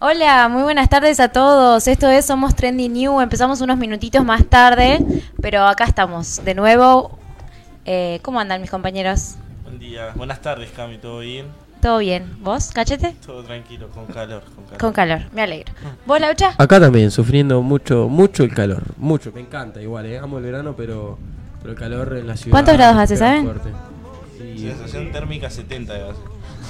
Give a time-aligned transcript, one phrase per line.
[0.00, 1.88] Hola, muy buenas tardes a todos.
[1.88, 3.20] Esto es Somos Trendy New.
[3.20, 4.98] Empezamos unos minutitos más tarde,
[5.42, 7.18] pero acá estamos de nuevo.
[7.84, 9.34] Eh, ¿Cómo andan mis compañeros?
[9.64, 11.46] Buen día, buenas tardes Cami, ¿todo bien?
[11.82, 12.36] ¿Todo bien?
[12.42, 13.14] ¿Vos, cachete?
[13.24, 14.78] Todo tranquilo, con calor, con calor.
[14.78, 15.72] Con calor, me alegro.
[16.06, 16.54] ¿Vos, Laucha?
[16.58, 18.82] Acá también, sufriendo mucho, mucho el calor.
[18.98, 20.18] Mucho, me encanta igual, ¿eh?
[20.18, 21.18] amo el verano, pero,
[21.60, 22.52] pero el calor en la ciudad.
[22.52, 23.44] ¿Cuántos grados hace, saben?
[23.44, 23.70] fuerte.
[24.44, 26.20] Y- Sensación térmica 70 de base.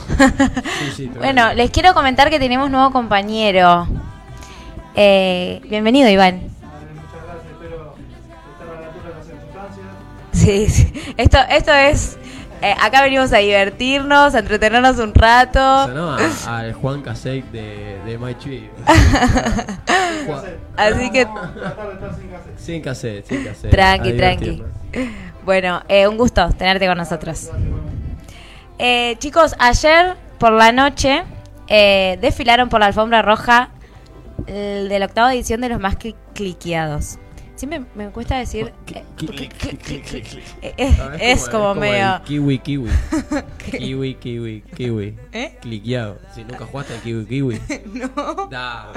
[0.09, 1.19] Sí, sí, tremendo.
[1.21, 3.87] Bueno, les quiero comentar que tenemos nuevo compañero.
[4.95, 6.41] Eh, bienvenido, Iván.
[6.41, 7.95] Muchas gracias, espero
[8.53, 9.87] estar a la altura de las circunstancias.
[10.33, 11.15] Sí, sí.
[11.17, 12.19] Esto, esto es.
[12.63, 15.61] eh, acá venimos a divertirnos, a entretenernos un rato.
[15.61, 16.19] A-
[16.59, 18.71] al Juan Casey de, de My Tree.
[20.77, 22.59] Así que Tratar de estar sin cassette.
[22.59, 23.71] sin cassette, sin cassette.
[23.71, 24.63] Tranqui, tranqui.
[25.45, 27.51] Bueno, eh, un gusto tenerte con nosotros.
[28.79, 31.25] Eh, chicos, ayer por la noche
[31.69, 33.71] eh, desfilaron por la alfombra roja
[34.47, 37.19] el de la octava edición de los más cli- cliqueados.
[37.57, 38.73] Siempre me cuesta decir.
[40.63, 42.21] eh, es, es como, medio.
[42.25, 42.89] Kiwi, kiwi.
[43.79, 45.19] kiwi, kiwi, kiwi.
[45.33, 45.59] ¿Eh?
[45.61, 46.19] Cliqueado.
[46.35, 47.61] Si nunca jugaste al kiwi, kiwi.
[47.95, 48.93] No, Da.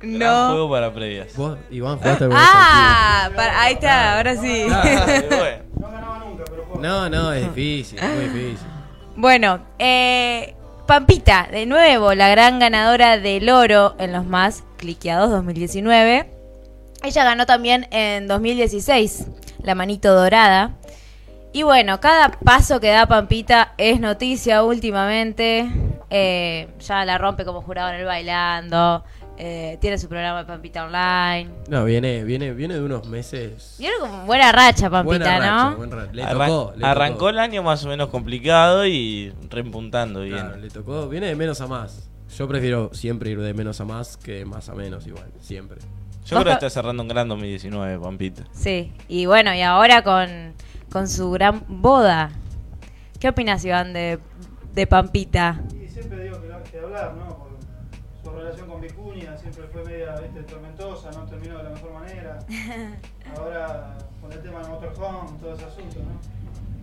[0.00, 0.48] Gran no.
[0.52, 1.34] juego para previas.
[1.36, 4.64] Vos, Iván, jugaste al Ah, para- ahí está, ahora sí.
[4.68, 5.64] Bueno.
[5.80, 6.72] No ganaba nunca, pero kiwi?
[6.72, 6.88] juega.
[6.88, 8.68] No, no, es difícil, muy difícil.
[9.16, 10.54] Bueno, eh,
[10.86, 16.28] Pampita, de nuevo, la gran ganadora del oro en los más cliqueados 2019.
[17.02, 19.26] Ella ganó también en 2016,
[19.62, 20.72] la manito dorada.
[21.52, 25.70] Y bueno, cada paso que da Pampita es noticia últimamente.
[26.10, 29.04] Eh, ya la rompe como jurado en el bailando.
[29.38, 31.50] Eh, tiene su programa de Pampita Online.
[31.68, 33.76] No, viene, viene, viene de unos meses.
[33.78, 35.76] Vieron como buena racha, Pampita, Buena racha, ¿no?
[35.76, 36.12] buen racha.
[36.12, 37.28] Le Arran- tocó, le arrancó tocó.
[37.30, 40.38] el año más o menos complicado y reempuntando bien.
[40.38, 42.08] Claro, le tocó, viene de menos a más.
[42.36, 45.78] Yo prefiero siempre ir de menos a más que de más a menos igual, siempre.
[46.24, 48.44] Yo creo que está cerrando un gran 2019, Pampita.
[48.52, 50.54] Sí, y bueno, y ahora con,
[50.90, 52.30] con su gran boda.
[53.20, 54.18] ¿Qué opinas, Iván, de,
[54.72, 55.60] de Pampita?
[55.80, 57.43] Y siempre digo que, que hablar, ¿no?
[58.34, 62.38] Relación con Vicuña siempre fue media ¿viste, tormentosa, no terminó de la mejor manera.
[63.36, 66.18] Ahora con el tema del motorhome, todo ese asunto, ¿no?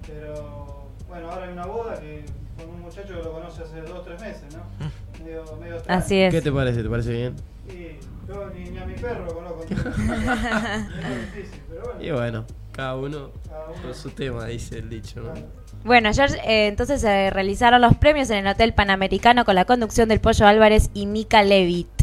[0.07, 2.23] Pero bueno, ahora hay una boda que
[2.57, 5.23] con un muchacho que lo conoce hace dos o tres meses, ¿no?
[5.23, 5.77] Medio, medio.
[5.87, 6.33] Así es.
[6.33, 6.81] ¿Qué te parece?
[6.83, 7.35] ¿Te parece bien?
[7.67, 9.61] Y yo ni, ni a mi perro lo conozco.
[9.69, 12.03] es difícil, pero bueno.
[12.03, 13.81] Y bueno, cada uno Cada uno.
[13.81, 15.33] con su tema, dice el dicho, ¿no?
[15.83, 20.09] Bueno, ayer eh, entonces se realizaron los premios en el Hotel Panamericano con la conducción
[20.09, 22.00] del Pollo Álvarez y Mika Levitt.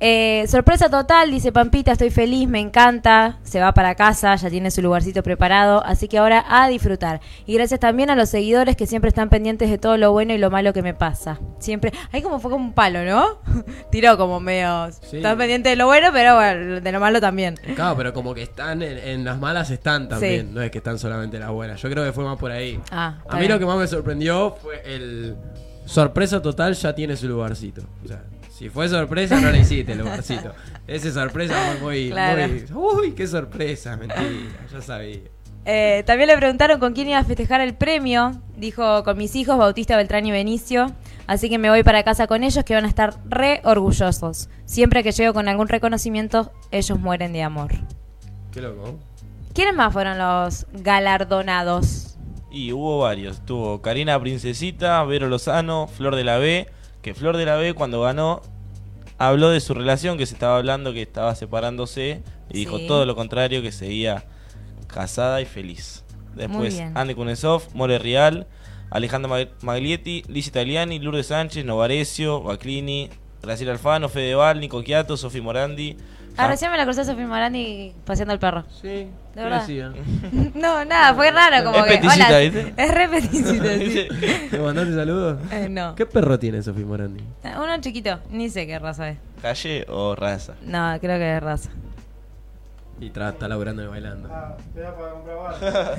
[0.00, 4.70] Eh, sorpresa total, dice Pampita, estoy feliz, me encanta, se va para casa, ya tiene
[4.70, 7.20] su lugarcito preparado, así que ahora a disfrutar.
[7.46, 10.38] Y gracias también a los seguidores que siempre están pendientes de todo lo bueno y
[10.38, 11.38] lo malo que me pasa.
[11.58, 13.38] Siempre, ahí como fue como un palo, ¿no?
[13.90, 15.18] Tiró como medio, Sí.
[15.18, 17.54] están pendientes de lo bueno, pero bueno, de lo malo también.
[17.74, 20.52] Claro, pero como que están en, en las malas están también, Sí.
[20.54, 21.80] no es que están solamente en las buenas.
[21.80, 22.78] Yo creo que fue más por ahí.
[22.90, 23.52] Ah, a mí bien.
[23.52, 25.36] lo que más me sorprendió fue el
[25.86, 27.82] sorpresa total ya tiene su lugarcito.
[28.04, 28.22] O sea,
[28.56, 30.52] si fue sorpresa no le hiciste lugarcito.
[30.86, 32.46] Ese sorpresa fue muy, Claro.
[32.48, 34.22] muy uy, qué sorpresa, mentira,
[34.72, 35.18] ya sabía.
[35.66, 38.32] Eh, también le preguntaron con quién iba a festejar el premio.
[38.56, 40.86] Dijo con mis hijos, Bautista, Beltrán y Benicio.
[41.26, 44.50] Así que me voy para casa con ellos que van a estar re orgullosos.
[44.66, 47.72] Siempre que llego con algún reconocimiento, ellos mueren de amor.
[48.52, 48.98] Qué loco.
[49.54, 52.16] ¿Quiénes más fueron los galardonados?
[52.50, 53.44] Y hubo varios.
[53.44, 56.68] Tuvo Karina Princesita, Vero Lozano, Flor de la B.
[57.04, 58.40] Que Flor de la B cuando ganó
[59.18, 62.22] habló de su relación, que se estaba hablando que estaba separándose.
[62.50, 64.24] Y dijo todo lo contrario, que seguía
[64.88, 66.04] casada y feliz.
[66.34, 66.74] Después.
[66.96, 68.46] Andy Kunesov, More Real,
[68.90, 73.10] Alejandro Mag- Maglietti, Liz Italiani, Lourdes Sánchez, Novarecio, Baclini,
[73.42, 75.96] Graciela Alfano, Fedeval, Nico Quiato, Sofi Morandi.
[76.36, 78.64] Ah, recién me la crucé a Sofía Morandi paseando al perro.
[78.82, 79.66] Sí, De ¿qué verdad.
[80.54, 81.98] No, nada, fue raro como Es que.
[81.98, 82.74] peticita, hola, ¿viste?
[82.76, 84.08] Es re peticita, sí.
[84.50, 85.38] ¿Le mandaste saludos?
[85.52, 85.94] Eh, no.
[85.94, 87.22] ¿Qué perro tiene Sofía Morandi?
[87.44, 89.18] Uno chiquito, ni sé qué raza es.
[89.42, 90.54] ¿Calle o raza?
[90.62, 91.70] No, creo que es raza.
[93.00, 94.28] Y tra- está laburando y bailando.
[94.32, 95.98] Ah, te da para comprar.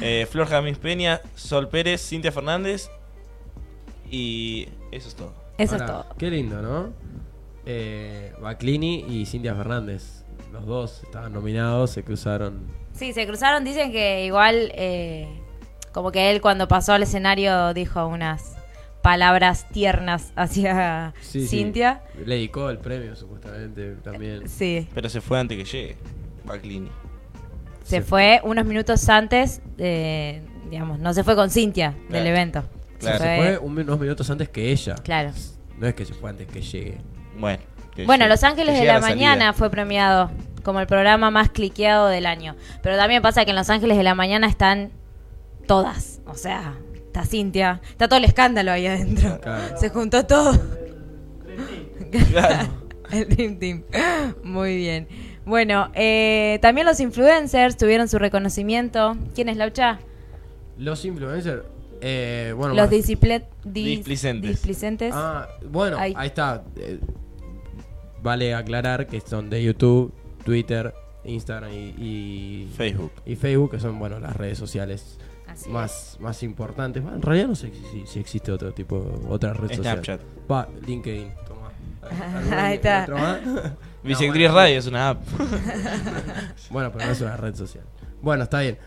[0.00, 2.90] Eh, Flor Jamis Peña, Sol Pérez, Cintia Fernández.
[4.10, 5.32] Y eso es todo.
[5.58, 6.06] Eso Ahora, es todo.
[6.18, 6.90] Qué lindo, ¿no?
[7.66, 10.24] Eh, Baclini y Cintia Fernández.
[10.52, 12.66] Los dos estaban nominados, se cruzaron.
[12.92, 15.28] Sí, se cruzaron, dicen que igual, eh,
[15.92, 18.56] como que él cuando pasó al escenario dijo unas
[19.02, 21.48] palabras tiernas hacia Sí, sí.
[21.58, 22.02] Cintia.
[22.26, 24.48] Le dedicó el premio, supuestamente, también.
[24.48, 25.96] Sí, Pero se fue antes que llegue.
[26.44, 26.90] Baclini.
[27.84, 32.62] se Se- fue unos minutos antes, de, digamos, no se fue con Cintia del evento.
[32.98, 33.18] Claro.
[33.18, 34.94] se fue un- unos minutos antes que ella.
[34.96, 35.30] Claro.
[35.78, 36.98] No es que se fue antes que llegue.
[37.40, 37.62] Bueno.
[38.06, 39.00] Bueno, Los Ángeles de la.
[39.00, 40.30] Mañana fue premiado
[40.62, 42.54] como el programa más cliqueado del año.
[42.82, 44.90] Pero también pasa que en Los Ángeles de la Mañana están
[45.66, 46.20] todas.
[46.26, 49.40] O sea, está Cintia, está todo el escándalo ahí adentro.
[49.40, 49.76] Claro.
[49.78, 50.52] Se juntó todo.
[51.46, 52.24] El Dream Team.
[52.30, 52.68] Claro.
[53.10, 53.82] El Dream Team.
[54.44, 55.08] Muy bien.
[55.44, 59.16] Bueno, eh, también los influencers tuvieron su reconocimiento.
[59.34, 59.98] ¿Quién es Laucha?
[60.78, 61.62] Los influencers.
[62.02, 64.50] Eh, bueno, los más- disciple- dis- Displicentes.
[64.50, 65.12] displicentes.
[65.14, 66.14] Ah, bueno, Ahí.
[66.16, 66.62] ahí, está.
[66.76, 66.98] Eh,
[68.22, 70.12] vale aclarar que son de YouTube,
[70.44, 70.94] Twitter,
[71.24, 73.12] Instagram y, y Facebook.
[73.26, 75.18] y Facebook, que son bueno las redes sociales
[75.50, 77.02] Así más, más importantes.
[77.02, 79.96] Bueno, en realidad no sé si, si existe otro tipo, otra red social.
[79.96, 80.20] Snapchat.
[80.50, 81.72] Va, LinkedIn, toma.
[82.56, 83.02] Ahí está.
[83.02, 83.40] ¿Otro más?
[84.04, 85.22] Bisectriz No, bueno, Radio es una app.
[86.70, 87.84] Bueno, pero no es una red social.
[88.22, 88.78] Bueno, está bien.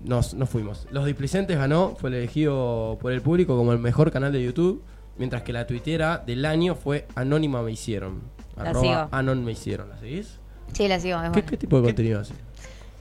[0.00, 0.86] Nos, nos fuimos.
[0.90, 4.82] Los Displicentes ganó, fue elegido por el público como el mejor canal de YouTube,
[5.16, 8.22] mientras que la tuitera del año fue Anónima Me Hicieron.
[8.62, 9.08] La Arroba sigo.
[9.12, 10.38] Anon Me Hicieron, ¿la seguís?
[10.72, 11.16] Sí, la sigo.
[11.18, 11.46] es ¿Qué, buena.
[11.46, 12.34] qué tipo de contenido hace?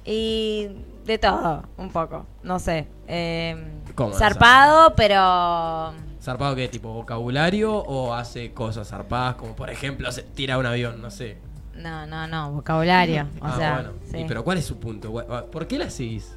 [0.05, 0.67] Y
[1.05, 2.25] de todo, un poco.
[2.43, 2.87] No sé.
[3.07, 3.55] Eh,
[3.95, 4.13] ¿Cómo?
[4.13, 5.93] zarpado, pero.
[6.21, 6.67] ¿Zarpado qué?
[6.67, 11.01] ¿Tipo vocabulario o hace cosas zarpadas como por ejemplo se tira un avión?
[11.01, 11.37] No sé.
[11.75, 13.27] No, no, no, vocabulario.
[13.41, 13.89] O ah, sea, bueno.
[14.11, 14.17] sí.
[14.17, 15.13] ¿Y pero cuál es su punto?
[15.51, 16.35] ¿Por qué la seguís?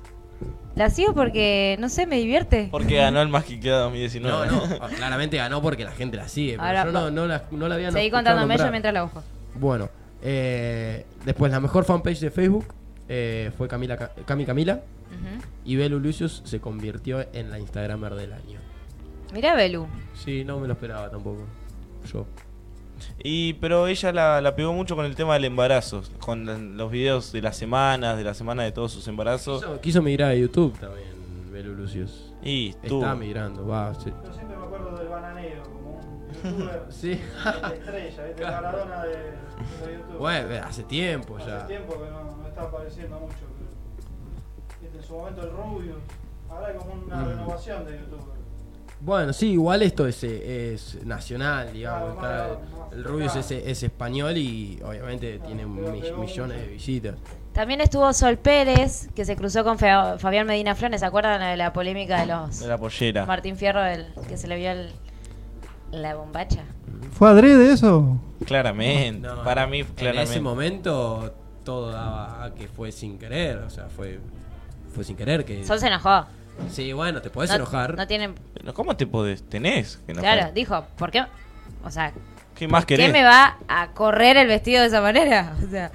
[0.75, 2.69] La sigo porque, no sé, me divierte.
[2.71, 4.47] Porque ganó el más cliqueado 2019.
[4.47, 6.53] No, no, claramente ganó porque la gente la sigue.
[6.53, 9.23] Pero Ahora, yo no, no la, no la había Seguí contándome yo mientras la busco.
[9.55, 9.91] Bueno,
[10.23, 12.67] eh, después la mejor fanpage de Facebook
[13.09, 14.81] eh, fue Camila, Ca- Cami Camila
[15.11, 15.43] Ujú.
[15.67, 18.59] y Belu Lucius se convirtió en la Instagramer del año.
[19.35, 19.87] Mirá, Belu.
[20.15, 21.43] Sí, no me lo esperaba tampoco.
[22.13, 22.27] Yo.
[23.23, 27.33] Y pero ella la, la pegó mucho con el tema del embarazo, con los videos
[27.33, 29.63] de las semanas, de la semana de todos sus embarazos.
[29.63, 31.09] Quiso, quiso migrar a YouTube también,
[31.53, 32.33] Belu Lucius.
[32.43, 33.03] Y estuvo.
[33.03, 33.95] Está migrando, va.
[33.95, 34.13] sí.
[34.25, 37.09] Yo siempre me acuerdo del bananero, como un youtuber Sí.
[37.11, 37.15] de
[37.77, 38.33] estrella, ¿viste?
[38.35, 38.63] Claro.
[38.67, 40.19] Maradona de, de YouTube.
[40.19, 41.67] Bueno, hace tiempo Hace ya.
[41.67, 43.35] tiempo que no, no está apareciendo mucho.
[44.81, 44.97] Pero.
[44.99, 45.97] En su momento el Rubius.
[46.51, 47.29] Ahora hay como una Mm.
[47.29, 48.29] renovación de YouTube.
[49.05, 52.17] Bueno, sí, igual esto es, eh, es nacional, digamos.
[52.19, 57.15] Claro, está- más- más el Rubius es, es español y obviamente tiene millones de visitas.
[57.53, 61.01] También estuvo Sol Pérez, que se cruzó con Fa- Fabián Medina Flores.
[61.01, 63.27] ¿Se acuerdan de la polémica de los De la pollera.
[63.27, 64.93] Martín Fierro, el, que se le vio el-
[65.91, 66.63] la bombacha?
[67.13, 68.19] ¿Fue adrede eso?
[68.47, 69.27] Claramente.
[69.27, 70.31] No, Para mí, En claramente.
[70.31, 71.35] ese momento
[71.65, 74.21] todo daba a que fue sin querer, o sea, fue
[74.95, 76.27] fue sin querer que Sol se enojó.
[76.71, 77.97] Sí, bueno, te podés no, enojar.
[77.97, 78.35] No tienen.
[78.55, 79.43] Pero ¿Cómo te podés?
[79.49, 80.39] Tenés que enojar.
[80.39, 81.25] Claro, dijo, ¿por qué?
[81.85, 82.13] O sea,
[82.55, 83.13] ¿Qué más ¿qué querés?
[83.13, 85.55] me va a correr el vestido de esa manera?
[85.67, 85.91] O sea,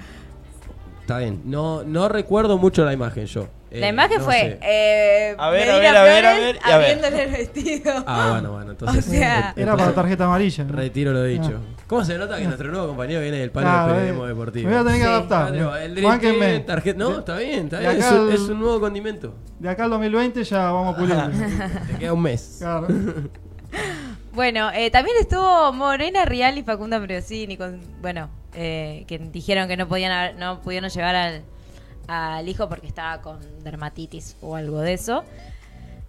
[1.00, 1.40] Está bien.
[1.46, 3.48] No no recuerdo mucho la imagen yo.
[3.70, 6.76] la Eh, imagen no fue eh, A ver, a ver, a ver, a ver, a
[6.76, 6.98] ver.
[7.14, 8.04] el vestido.
[8.06, 10.64] Ah, bueno, bueno, entonces O sea- Era para tarjeta amarilla.
[10.64, 10.72] ¿no?
[10.76, 11.60] Retiro lo dicho.
[11.88, 14.68] ¿Cómo se nota que nuestro nuevo compañero viene del palo Claro, del periodismo eh, deportivo?
[14.68, 15.10] Me voy a tener que Sí.
[15.10, 15.52] adaptar.
[15.52, 16.46] Claro, el Dream Bánquenme.
[16.46, 17.90] Team, tarjeta- No, está bien, está bien.
[17.92, 19.34] Es, un- al- es un nuevo condimento.
[19.58, 21.30] De acá al 2020 ya vamos puliendo.
[21.88, 22.56] Te queda un mes.
[22.60, 22.86] Claro.
[24.32, 29.76] Bueno, eh, también estuvo Morena Rial y Facunda Priosini, con, bueno, eh, que dijeron que
[29.76, 31.42] no podían haber- no pudieron llevar al,
[32.06, 35.24] al hijo porque estaba con dermatitis o algo de eso.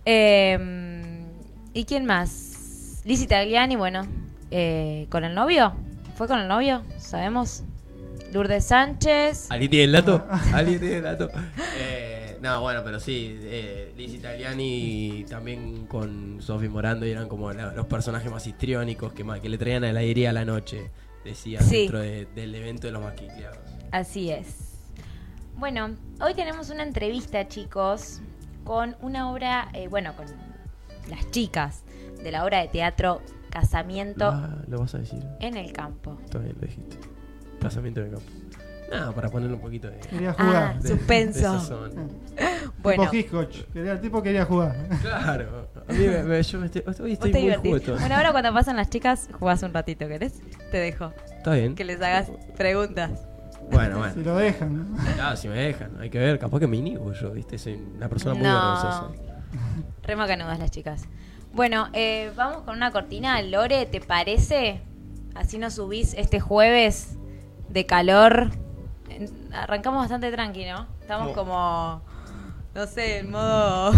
[0.05, 1.25] Eh,
[1.73, 3.01] ¿Y quién más?
[3.03, 4.05] Lizzie Tagliani, bueno,
[4.51, 5.73] eh, con el novio.
[6.15, 6.83] ¿Fue con el novio?
[6.97, 7.63] ¿Sabemos?
[8.33, 9.49] Lourdes Sánchez.
[9.49, 10.25] ¿Alguien tiene el dato?
[10.53, 11.29] ¿Alguien tiene el dato?
[11.79, 17.73] Eh, no, bueno, pero sí, eh, Liz Italiani también con Sofi Morando eran como la-
[17.73, 20.91] los personajes más histriónicos que, más, que le traían alegría a la noche,
[21.25, 21.79] decía Sí.
[21.79, 23.57] dentro de- del evento de los maquillados.
[23.91, 24.47] Así es.
[25.57, 28.21] Bueno, hoy tenemos una entrevista, chicos,
[28.63, 30.25] con una obra, eh, bueno, con
[31.09, 31.83] las chicas
[32.23, 35.23] de la obra de teatro Casamiento Ah, ¿Lo vas a decir?
[35.39, 36.17] en el campo.
[36.29, 36.97] Todavía lo dijiste.
[37.59, 38.29] Casamiento en el campo.
[38.91, 40.79] No, para ponerle un poquito de, Quería Ah, jugar.
[40.81, 41.53] de- suspenso.
[41.53, 41.91] de sazón.
[42.81, 43.71] Bueno, Tipo Hitchcock.
[43.73, 44.73] Quería, el tipo quería jugar.
[45.01, 45.67] Claro.
[45.87, 47.97] A mí me, me- yo me estoy, hoy muy juguetón.
[47.99, 50.41] Bueno, ahora cuando pasan las chicas, jugás un ratito, ¿querés?
[50.71, 51.11] Te dejo.
[51.37, 51.75] Está bien.
[51.75, 53.11] Que les hagas preguntas.
[53.71, 54.31] Bueno, Si bueno.
[54.31, 54.91] lo dejan.
[54.95, 54.97] ¿no?
[55.15, 56.39] Claro, si me dejan, hay que ver.
[56.39, 57.57] Capaz que me inhibo yo, ¿viste?
[57.57, 58.53] Soy una persona muy No.
[58.53, 59.07] vergonzosa.
[60.03, 61.03] Re macanudas las chicas.
[61.53, 63.41] Bueno, eh, vamos con una cortina.
[63.41, 64.81] Lore, ¿te parece?
[65.35, 67.17] Así nos subís este jueves
[67.69, 68.51] de calor.
[69.51, 70.87] Arrancamos bastante tranqui, ¿no?
[71.01, 72.01] Estamos Como-
[72.75, 73.91] no sé, en modo...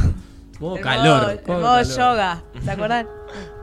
[0.59, 1.21] Modo calor.
[1.23, 1.97] modo- en modo modo calor.
[1.97, 3.07] yoga, ¿se acuerdan?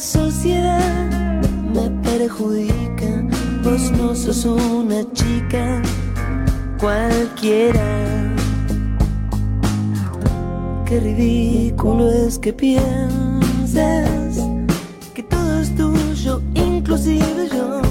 [0.00, 1.40] sociedad
[1.74, 3.22] me perjudica,
[3.62, 5.82] vos no sos una chica
[6.80, 8.32] cualquiera.
[10.86, 14.42] Qué ridículo es que pienses
[15.14, 17.82] que todo es tuyo, inclusive yo.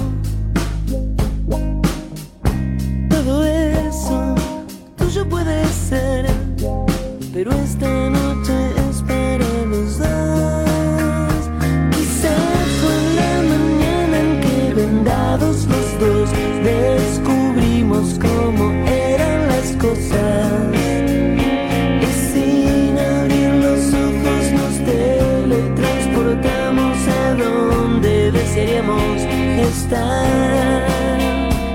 [3.08, 4.34] Todo eso
[4.96, 6.26] tuyo puede ser,
[7.32, 8.19] pero esta noche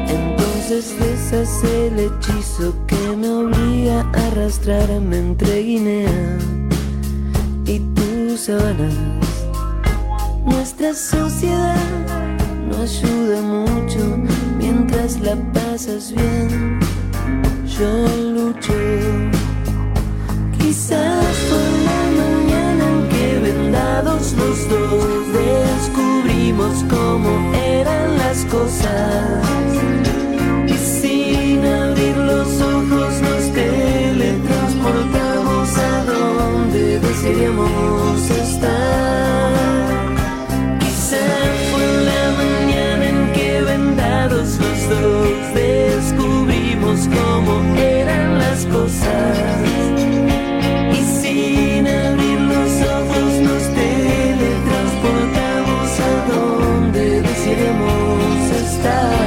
[0.07, 6.37] Entonces deshace el hechizo que me obliga a arrastrarme entre Guinea
[7.65, 8.93] y tus sábanas.
[10.45, 11.75] Nuestra sociedad
[12.69, 13.99] no ayuda mucho
[14.57, 16.79] mientras la pasas bien.
[17.77, 18.73] Yo lucho.
[20.57, 25.14] Quizás fue la mañana en que vendados los dos
[26.89, 29.43] cómo eran las cosas.
[30.67, 39.51] Y sin abrir los ojos nos teletransportamos a donde desearíamos estar.
[40.79, 49.84] Quizás fue la mañana en que vendados los dos descubrimos cómo eran las cosas.
[58.85, 59.24] Desearíamos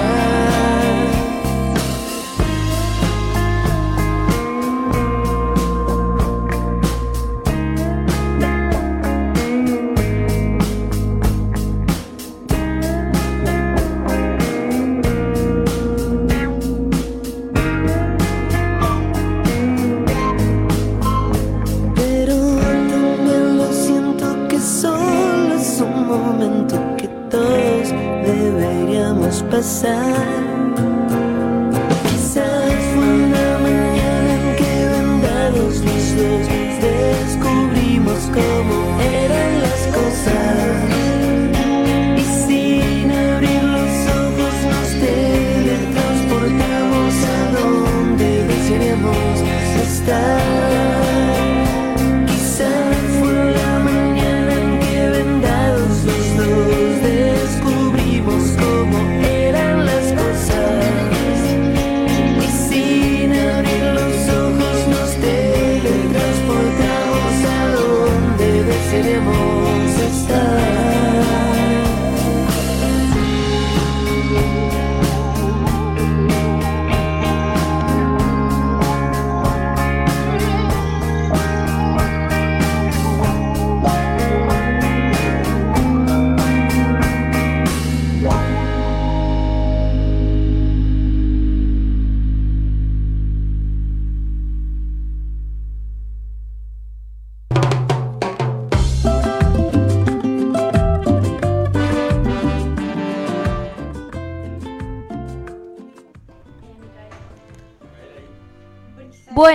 [29.68, 30.47] sun.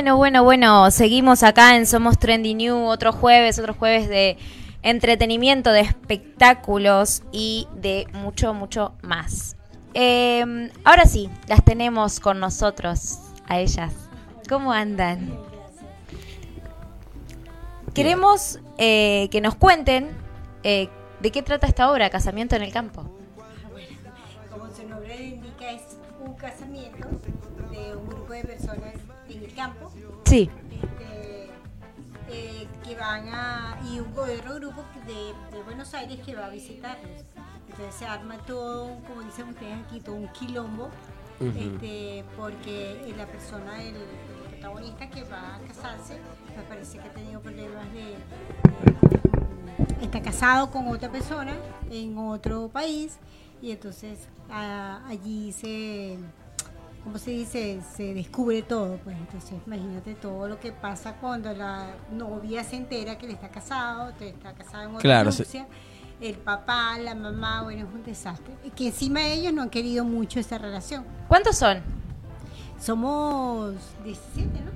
[0.03, 4.37] Bueno, bueno, bueno, seguimos acá en Somos Trendy New, otro jueves, otro jueves de
[4.81, 9.55] entretenimiento, de espectáculos y de mucho, mucho más.
[9.93, 13.93] Eh, ahora sí, las tenemos con nosotros, a ellas.
[14.49, 15.39] ¿Cómo andan?
[17.93, 20.09] Queremos eh, que nos cuenten
[20.63, 20.89] eh,
[21.21, 23.03] de qué trata esta obra, Casamiento en el Campo.
[24.51, 27.07] Como su nombre indica, es un casamiento
[27.71, 28.92] de un grupo de personas
[29.63, 29.91] campo
[30.25, 31.49] Sí, este,
[32.29, 33.79] eh, que van a.
[33.89, 37.23] y un otro grupo de, de Buenos Aires que va a visitarlos.
[37.69, 40.89] Entonces se arma todo, un- como dicen ustedes aquí, todo un quilombo,
[41.39, 46.17] este, porque eh, la persona, el, el protagonista que va a casarse,
[46.55, 48.01] me parece que ha tenido problemas de.
[48.01, 51.53] de- está casado con otra persona
[51.89, 53.17] en otro país
[53.61, 54.19] y entonces
[54.51, 56.17] ah, allí se
[57.03, 57.81] ¿cómo se dice?
[57.95, 63.17] Se descubre todo, pues entonces imagínate todo lo que pasa cuando la novia se entera
[63.17, 65.65] que él está casado, que está casado en otra Claro, se-
[66.21, 68.53] el papá, la mamá, bueno, es un desastre.
[68.63, 71.03] Y que encima ellos no han querido mucho esa relación.
[71.27, 71.79] ¿cuántos son?
[72.79, 74.71] Somos 17, ¿no?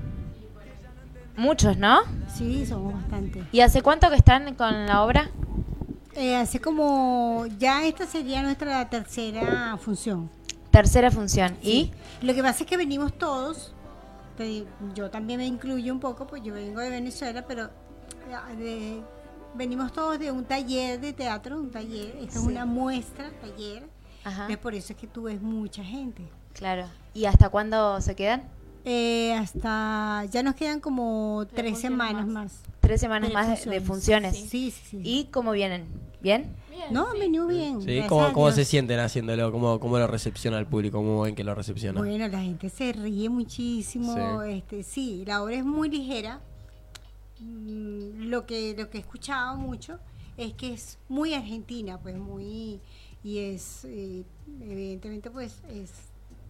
[1.41, 1.99] Muchos, ¿no?
[2.35, 3.43] Sí, somos bastante.
[3.51, 5.29] ¿Y hace cuánto que están con la obra?
[6.15, 10.31] Eh, hace como, ya esta sería nuestra tercera función.
[10.77, 11.57] Tercera función.
[11.63, 11.91] ¿Y?
[12.21, 13.73] Lo que pasa es que venimos todos,
[14.93, 17.71] yo también me incluyo un poco, pues yo vengo de Venezuela, pero
[18.59, 19.01] de-
[19.55, 22.47] venimos todos de un taller de teatro, un taller, esta es Sí.
[22.47, 23.87] una muestra, taller,
[24.23, 24.45] Ajá.
[24.49, 26.21] es por eso es que tú ves mucha gente.
[26.53, 26.85] Claro.
[27.15, 28.43] ¿Y hasta cuándo se quedan?
[28.85, 32.51] Eh, hasta, ya nos quedan como Tres semanas más.
[32.53, 32.53] más.
[32.81, 34.35] Tres semanas Tres más de, de funciones.
[34.37, 35.01] Sí, sí, sí.
[35.03, 35.87] ¿Y cómo vienen?
[36.21, 36.55] ¿Bien?
[36.69, 37.19] Bien, no, sí.
[37.19, 37.81] venido bien.
[37.81, 39.51] Sí, ¿Cómo, cómo se sienten haciéndolo?
[39.51, 40.97] ¿Cómo, ¿Cómo lo recepciona el público?
[40.97, 41.99] ¿Cómo ven que lo recepciona?
[41.99, 44.41] Bueno, la gente se ríe muchísimo.
[44.43, 44.51] Sí.
[44.51, 46.41] Este, sí, la obra es muy ligera.
[47.39, 49.99] Mm, Lo que lo que he escuchado mucho
[50.37, 52.79] es que es muy argentina, pues muy
[53.23, 54.23] y es eh,
[54.61, 55.91] evidentemente pues es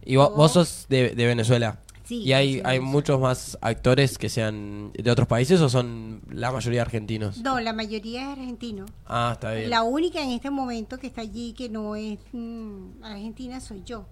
[0.08, 1.80] Y vos sos de, de Venezuela.
[2.04, 2.82] Sí, ¿Y hay, sí, hay sí.
[2.82, 7.36] muchos más actores que sean de otros países o son la mayoría argentinos?
[7.42, 8.86] No, la mayoría es argentino.
[9.06, 9.68] Ah, está bien.
[9.68, 14.06] La única en este momento que está allí que no es mm, argentina soy yo.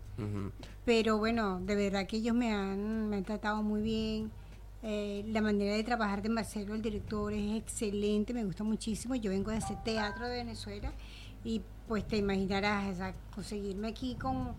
[0.84, 4.30] Pero bueno, de verdad que ellos me han, me han tratado muy bien.
[4.82, 9.14] Eh, la manera de trabajar de Marcelo, el director, es excelente, me gusta muchísimo.
[9.14, 10.92] Yo vengo de hacer teatro de Venezuela
[11.42, 14.54] y pues te imaginarás, o sea, conseguirme aquí con,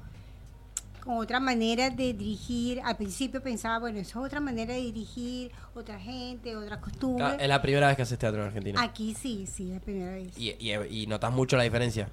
[1.08, 2.82] con otra manera de dirigir.
[2.84, 7.26] Al principio pensaba, bueno, eso es otra manera de dirigir, otra gente, otra costumbre.
[7.26, 8.82] Ah, Es la primera vez que haces teatro en Argentina.
[8.82, 10.38] Aquí sí, sí, la primera vez.
[10.38, 10.74] ¿Y, y,
[11.04, 12.10] y notas mucho la diferencia?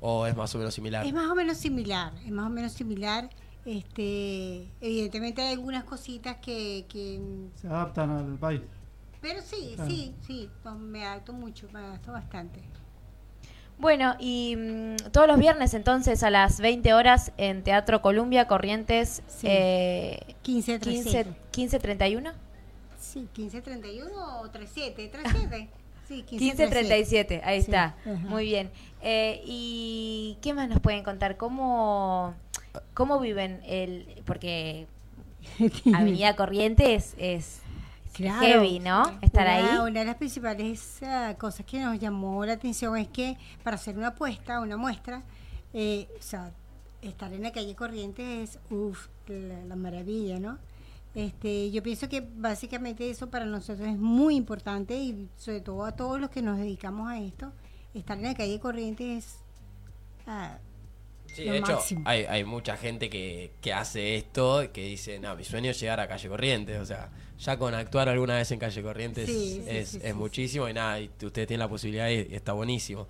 [0.00, 1.04] ¿O es más o menos similar?
[1.06, 3.30] Es más o menos similar, es más o menos similar.
[3.64, 7.20] Este, evidentemente hay algunas cositas que, que
[7.56, 8.60] Se adaptan al país.
[9.20, 9.90] pero sí, Claro.
[9.90, 12.60] sí, sí, me adapto mucho, me adapto bastante.
[13.78, 19.22] Bueno, y mm, todos los viernes entonces a las 20 horas en Teatro Columbia, Corrientes
[19.26, 19.46] Sí.
[19.50, 22.32] eh, 15 15, 15 31.
[22.98, 25.68] Sí, 1531 o 37, 37.
[26.08, 27.84] Sí, 15 37, ahí Sí, está.
[27.84, 28.10] ajá.
[28.28, 28.70] Muy bien.
[29.02, 31.36] Eh, ¿Y qué más nos pueden contar?
[31.36, 32.34] ¿Cómo,
[32.94, 34.22] cómo viven el...?
[34.24, 34.86] Porque
[35.94, 37.60] Avenida Corrientes es
[38.16, 38.40] Claro.
[38.40, 39.02] heavy, ¿no?
[39.20, 39.90] Estar una, ahí.
[39.90, 43.96] Una de las principales ah, cosas que nos llamó la atención es que para hacer
[43.96, 45.22] una apuesta, una muestra,
[45.74, 46.50] eh, o sea,
[47.02, 50.58] estar en la calle Corrientes es, uff, la, la maravilla, ¿no?
[51.14, 55.92] Este, yo pienso que básicamente eso para nosotros es muy importante y sobre todo a
[55.92, 57.52] todos los que nos dedicamos a esto,
[57.94, 59.36] estar en la calle Corrientes es...
[60.26, 60.58] ah,
[61.36, 65.44] Sí, de hecho, hay, hay mucha gente que, que hace esto que dice, no, mi
[65.44, 66.80] sueño es llegar a Calle Corrientes.
[66.80, 70.68] O sea, ya con actuar alguna vez en Calle Corrientes Sí, es, sí, es muchísimo
[70.68, 73.06] y nada, y ustedes tienen la posibilidad y, y está buenísimo.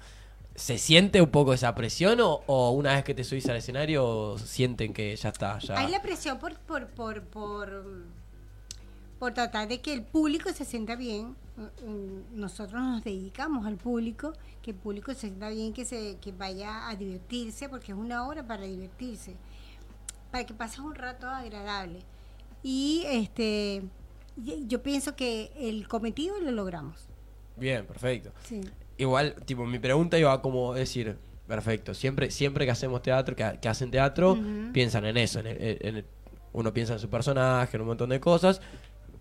[0.57, 4.37] ¿Se siente un poco esa presión o, o una vez que te subís al escenario
[4.39, 5.59] sienten que ya está?
[5.59, 5.79] Ya...
[5.79, 7.85] Hay la presión por, por, por, por,
[9.19, 11.35] por tratar de que el público se sienta bien.
[11.57, 16.17] Mm, mm, Nosotros nos dedicamos al público, que el público se sienta bien, que, se,
[16.21, 19.35] que vaya a divertirse, porque es una hora para divertirse,
[20.31, 22.01] para que pases un rato agradable.
[22.63, 23.83] Y este
[24.67, 27.07] yo pienso que el cometido lo logramos.
[27.57, 28.33] Bien, perfecto.
[28.45, 28.61] Sí.
[28.99, 33.69] Igual, tipo, mi pregunta iba como decir, perfecto, siempre siempre que hacemos teatro, que, que
[33.69, 34.37] hacen teatro,
[34.75, 36.05] piensan en eso, en el- en el-
[36.53, 38.61] uno piensa en su personaje, en un montón de cosas,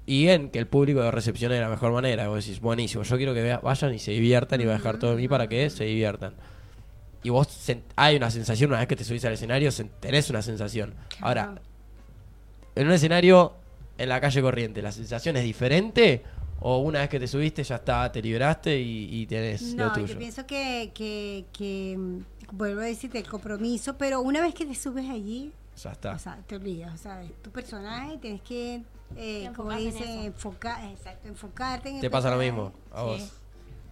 [0.07, 2.27] y en que el público lo recepcione de la mejor manera.
[2.27, 4.97] Vos decís, buenísimo, yo quiero que vea- vayan y se diviertan y voy a dejar
[4.99, 6.33] todo de mí para que se diviertan.
[7.23, 7.47] Y vos
[7.95, 10.93] hay una sensación, una vez que te subís al escenario, tenés una sensación.
[11.21, 11.55] Ahora,
[12.75, 13.53] en un escenario
[13.97, 16.21] en la calle corriente, ¿la sensación es diferente?
[16.59, 19.93] ¿O una vez que te subiste ya está, te liberaste y, y tenés lo No,
[19.93, 20.05] tuyo?
[20.07, 21.97] yo pienso que, que, que,
[22.51, 26.11] vuelvo a decirte, el compromiso, pero una vez que te subes allí, Ya está.
[26.13, 28.81] O sea, te olvidas, o sea, es tu personaje, tienes que,
[29.15, 30.23] eh, como en dice, eso.
[30.23, 33.05] enfocar, exacto, enfocarte en ¿Te pasa lo mismo a Sí.
[33.05, 33.31] vos?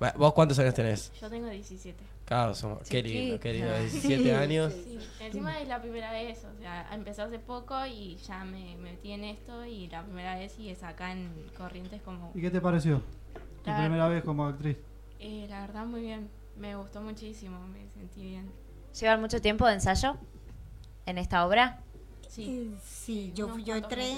[0.02, 1.12] Va- ¿Vos cuántos años tenés?
[1.19, 2.04] Yo tengo 17.
[2.26, 3.69] Claro, somos- qué lindo, qué lindo.
[3.78, 3.91] Chiquita.
[4.19, 4.73] 17 Sí, años.
[4.73, 8.91] Sí, encima es la primera vez, o sea, empecé hace poco y ya me, me
[8.91, 12.32] metí en esto y la primera vez y es acá en Corrientes como...
[12.34, 13.02] ¿Y qué te pareció?
[13.63, 14.78] Tu La- primera vez como actriz.
[15.19, 18.52] eh, la verdad muy bien, me gustó muchísimo, me sentí bien.
[18.99, 20.17] ¿Llevan mucho tiempo de ensayo
[21.06, 21.80] en esta obra?
[22.28, 24.12] Sí, Eh, sí, yo, yo entré,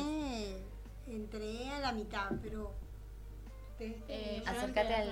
[1.85, 2.73] la mitad, pero
[3.79, 5.09] este, Eh, Acércate al,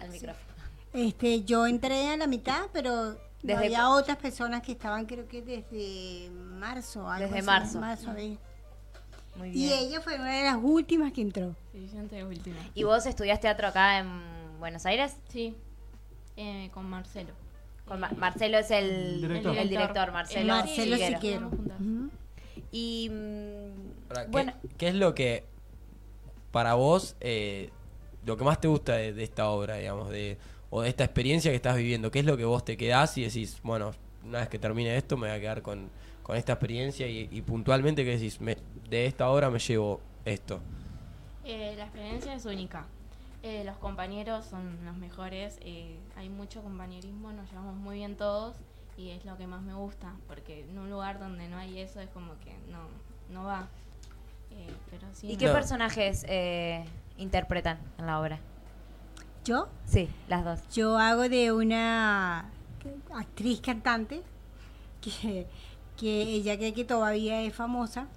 [0.00, 0.46] al- micrófono.
[0.92, 5.26] este, yo entré a la mitad, pero Desde había cu- otras personas que estaban creo
[5.28, 7.08] que desde marzo.
[7.10, 8.10] algo Desde así, marzo.
[9.36, 11.54] Muy Y ella fue una de las últimas que entró.
[11.72, 12.56] Sí, yo entré última.
[12.74, 15.16] ¿Y vos estudias teatro acá en Buenos Aires?
[15.28, 15.54] Sí,
[16.36, 17.32] eh, con Marcelo.
[17.86, 19.56] Con Marcelo es el Director.
[19.56, 21.20] el director, Marcelo, Marcelo Siquero.
[21.20, 21.50] Siquero.
[21.50, 21.80] Juntas.
[21.80, 22.10] Ujú.
[22.72, 25.44] Y mm, Ahora, ¿qué, bueno, qué es lo que
[26.50, 27.70] para vos eh,
[28.24, 30.38] lo que más te gusta de, esta obra, digamos, de,
[30.70, 32.10] o de esta experiencia que estás viviendo?
[32.10, 33.92] ¿Qué es lo que vos te quedás y decís, bueno,
[34.24, 35.90] una vez que termine esto me voy a quedar con,
[36.22, 38.56] con esta experiencia y, y puntualmente que decís, me-
[38.88, 40.60] de esta obra me llevo esto?
[41.44, 42.86] Eh, la experiencia es única.
[43.42, 45.58] Eh, los compañeros son los mejores.
[45.60, 48.56] eh, hay mucho compañerismo, nos llevamos muy bien todos
[48.96, 50.12] y es lo que más me gusta.
[50.26, 52.88] Porque en un lugar donde no hay eso es como que no,
[53.28, 53.68] no va.
[54.56, 55.38] Eh, pero sí, ¿Y no.
[55.38, 55.52] qué No.
[55.52, 56.84] personajes eh,
[57.18, 58.38] interpretan en la obra?
[59.44, 60.60] Yo, Sí, las dos.
[60.74, 62.50] yo hago de una
[63.14, 64.22] actriz cantante
[65.00, 65.46] que,
[65.96, 68.08] que ella cree que todavía es famosa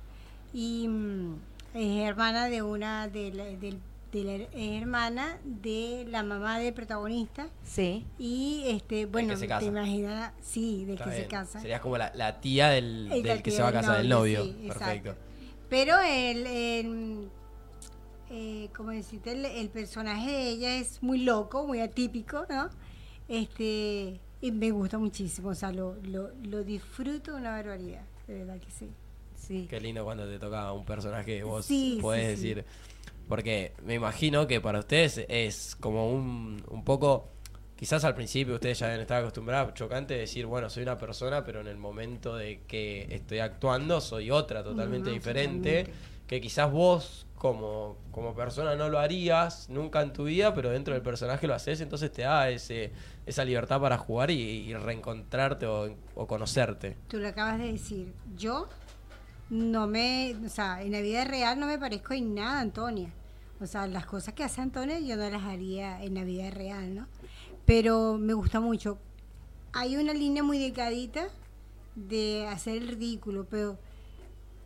[0.54, 1.36] y mm,
[1.76, 3.80] es hermana de una de la, del-
[4.12, 8.08] de la- es hermana de la mamá del protagonista Sí.
[8.18, 12.12] y este bueno se te imaginas sí del Está que se casa Serías como la,
[12.16, 14.40] la tía del, El del la que tía se va a casar, del novio.
[14.40, 15.16] novio, sí, exacto.
[15.70, 17.30] Pero el, el,
[18.32, 22.70] eh, como decirte, el, el personaje de ella es muy loco, muy atípico, ¿no?
[23.28, 28.60] Este, y me gusta muchísimo, o sea, lo, lo, lo disfruto una barbaridad, de verdad
[28.60, 28.90] que sí.
[29.36, 29.68] Sí.
[29.70, 32.48] Qué lindo cuando te toca un personaje que vos Sí, podés sí, sí.
[32.56, 32.66] decir.
[33.28, 37.30] Porque me imagino que para ustedes es como un, un poco.
[37.80, 41.62] Quizás al principio ustedes ya deben estar acostumbrados, chocante, decir, bueno, soy una persona, pero
[41.62, 45.88] en el momento de que estoy actuando soy otra, totalmente No, diferente.
[46.28, 50.94] Que quizás vos, como, como persona, no lo harías nunca en tu vida, pero dentro
[50.94, 52.92] del personaje lo haces, entonces te da ese,
[53.26, 56.98] esa libertad para jugar y, y reencontrarte o, o conocerte.
[57.08, 58.68] Tú lo acabas de decir, yo
[59.50, 63.10] no me, o sea, en la vida real no me parezco en nada a Antonia.
[63.62, 66.94] O sea, las cosas que hace Antonia yo no las haría en la vida real,
[66.94, 67.08] ¿no?
[67.70, 68.98] Pero me gusta mucho.
[69.74, 71.28] Hay una línea muy delgadita
[71.94, 73.78] de hacer el ridículo, pero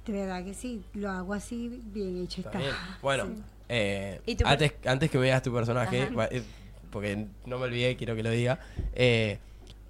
[0.05, 2.59] de verdad que sí, lo hago así bien hecho Está está.
[2.59, 2.73] bien.
[3.01, 3.41] Bueno, Sí.
[3.67, 6.29] eh, ¿Y tu per- antes, antes que veas tu personaje, Ajá.
[6.31, 6.43] eh,
[6.91, 8.61] porque no me olvidé, quiero que lo diga.
[8.93, 9.37] eh,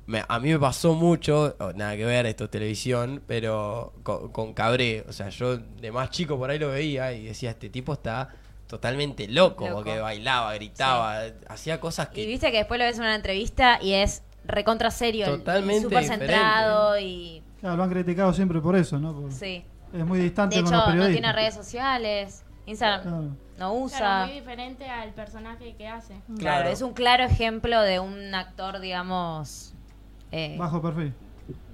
[0.07, 4.31] me- a mí me pasó mucho, oh, nada que ver, esto es televisión, pero con,
[4.31, 5.05] con Cabré.
[5.07, 8.33] O sea, yo de más chico por ahí lo veía y decía, este tipo está
[8.73, 9.75] totalmente loco, Loco.
[9.83, 12.25] porque bailaba, gritaba, hacía cosas Y que...
[12.25, 15.25] viste que después lo ves en una entrevista y es recontra serio.
[15.27, 17.43] Totalmente Súper centrado y...
[17.59, 19.13] Claro, lo han criticado siempre por eso, ¿no?
[19.13, 19.63] Por- Sí.
[19.95, 21.21] Es muy distante De con hecho, los no periodistas.
[21.21, 22.43] tiene redes sociales.
[22.65, 23.23] Instagram Claro.
[23.59, 23.97] no usa.
[23.99, 26.13] Claro, muy diferente al personaje que hace.
[26.25, 26.69] Claro, Claro.
[26.69, 29.75] es un claro ejemplo de un actor, digamos.
[30.31, 31.13] eh, Bajo perfil.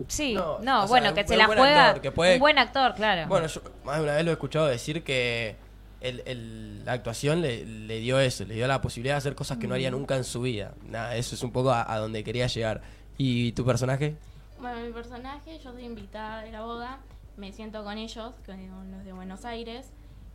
[0.07, 1.87] sí, No, no, sea, bueno, que se la juega.
[1.89, 3.25] actor, que puede- Un buen actor, claro.
[3.29, 5.55] Bueno, yo más de una vez lo he escuchado decir que
[6.01, 9.57] el, el- la actuación le, le dio eso, le dio la posibilidad de hacer cosas
[9.57, 10.73] que no haría nunca en su vida.
[10.87, 12.81] Nada, eso es un poco a, a donde quería llegar.
[13.17, 14.15] ¿Y tu personaje?
[14.59, 16.99] Bueno, mi personaje, yo soy invitada de la boda,
[17.37, 19.89] me siento con ellos, con los de Buenos Aires,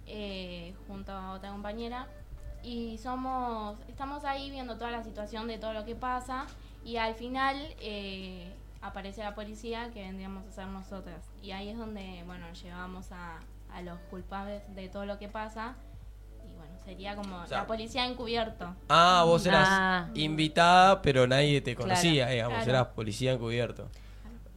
[0.07, 2.09] eh, junto a otra compañera,
[2.63, 6.47] y somos, estamos ahí viendo toda la situación de todo lo que pasa,
[6.85, 11.77] y al final eh, aparece la policía que vendríamos a ser nosotras, y ahí es
[11.79, 13.41] donde, bueno, llevamos a,
[13.75, 15.75] a los culpables de todo lo que pasa,
[16.49, 18.75] y bueno, sería como sea- la policía encubierto.
[18.89, 20.09] Ah, vos eras Ah.
[20.15, 22.33] invitada, pero nadie te conocía, Claro.
[22.33, 22.71] digamos, Claro.
[22.71, 23.89] eras policía encubierto.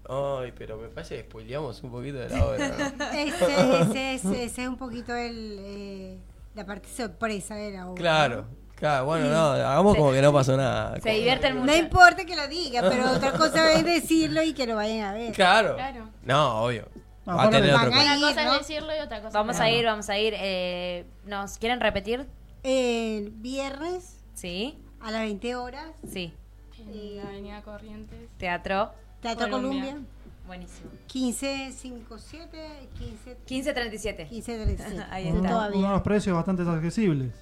[0.09, 2.67] Ay, pero me parece que spoileamos un poquito de la obra.
[2.69, 3.03] ¿no?
[3.13, 6.17] Ese, ese, ese- ese es un poquito el, eh,
[6.55, 7.99] la parte sorpresa de la obra.
[8.01, 10.93] claro, claro, bueno, no, hagamos como que no pasó nada.
[10.95, 11.65] se Como- divierten mucho.
[11.65, 15.11] No importa que lo diga, pero otra cosa es decirlo y que lo vayan a
[15.13, 15.33] ver.
[15.33, 15.75] Claro.
[15.75, 16.09] Claro.
[16.23, 16.87] No, obvio.
[17.35, 18.53] Va a tener otro Una cosa ¿no?
[18.53, 20.33] es decirlo y otra cosa Vamos a ir, vamos a ir.
[20.37, 22.25] eh, ¿Nos quieren repetir?
[22.63, 26.31] El viernes Sí, a las 20 horas, sí.
[26.79, 28.29] En la Avenida Corrientes.
[28.37, 28.91] Teatro.
[29.19, 29.81] Teatro Colombia.
[29.93, 30.07] Columbia,
[30.45, 30.91] Buenísimo.
[31.11, 34.27] 1557, 15, 1537.
[34.29, 35.05] 1537.
[35.11, 35.49] Ahí está.
[35.49, 35.77] Todavía.
[35.79, 37.33] Uno de los precios bastante accesibles.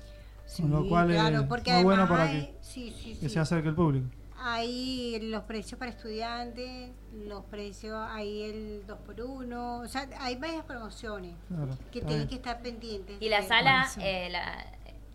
[0.46, 3.28] Sí, con lo cual claro, es porque muy bueno para hay, que, sí, sí, que
[3.28, 3.34] sí.
[3.34, 4.08] se acerque el público.
[4.48, 11.34] Hay los precios para estudiantes, los precios, hay el 2x1, o sea, hay varias promociones
[11.48, 13.18] Claro, que tienen que estar pendientes.
[13.20, 14.64] ¿Y la de- sala eh, la,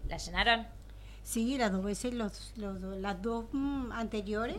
[0.08, 0.66] la llenaron?
[1.22, 4.56] Sí, las dos veces, los, los las dos mm, anteriores.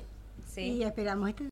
[0.48, 0.62] Sí.
[0.62, 1.50] Y esperamos este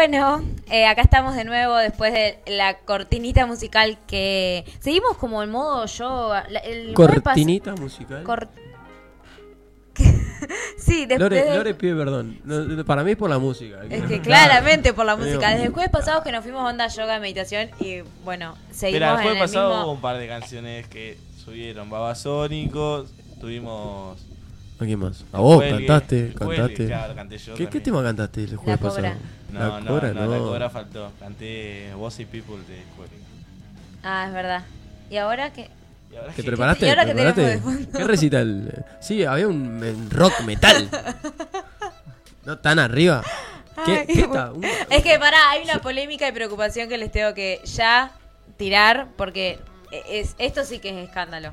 [0.00, 5.50] Bueno, eh, acá estamos de nuevo después de la cortinita musical que seguimos como en
[5.50, 6.32] modo yo.
[6.48, 8.22] la- El Cortinita musical.
[8.22, 8.48] Cor-
[10.78, 12.40] sí, después Lore, de- Lore pide perdón.
[12.44, 13.80] No, para mí es por la música.
[13.90, 15.50] Es que claramente por la música.
[15.50, 19.08] Desde el jueves pasado que nos fuimos a onda yoga, meditación y bueno, seguimos Mira,
[19.10, 19.84] el en jueves el pasado mismo...
[19.84, 21.90] hubo un par de canciones que subieron.
[21.90, 24.16] Babasónicos, tuvimos.
[24.80, 25.24] ¿A quién más?
[25.32, 26.86] A vos cantaste, Cuelgue, cantaste.
[26.86, 27.82] claro, canté yo ¿Qué, ¿Qué también.
[27.84, 28.94] tema cantaste el jueves Cobra.
[28.94, 29.14] pasado?
[29.52, 30.30] No, la no, cobra, no, no.
[30.30, 31.12] la cobra faltó.
[31.20, 33.16] Canté Bossy People de Cuelgue.
[34.02, 34.64] Ah, es verdad.
[35.10, 35.68] ¿Y ahora qué?
[36.10, 36.86] Y ahora ¿Te que- preparaste?
[36.86, 37.60] ¿Y ahora ¿Te
[37.92, 38.86] qué recital?
[39.00, 40.88] Sí, había un, rock metal.
[42.46, 43.22] no tan arriba.
[43.84, 44.34] ¿Qué, Ay, qué bueno.
[44.34, 44.52] está?
[44.52, 48.12] Un- Es que pará, hay una polémica y preocupación que les tengo que ya
[48.56, 49.58] tirar porque
[50.08, 51.52] es, esto sí que es escándalo.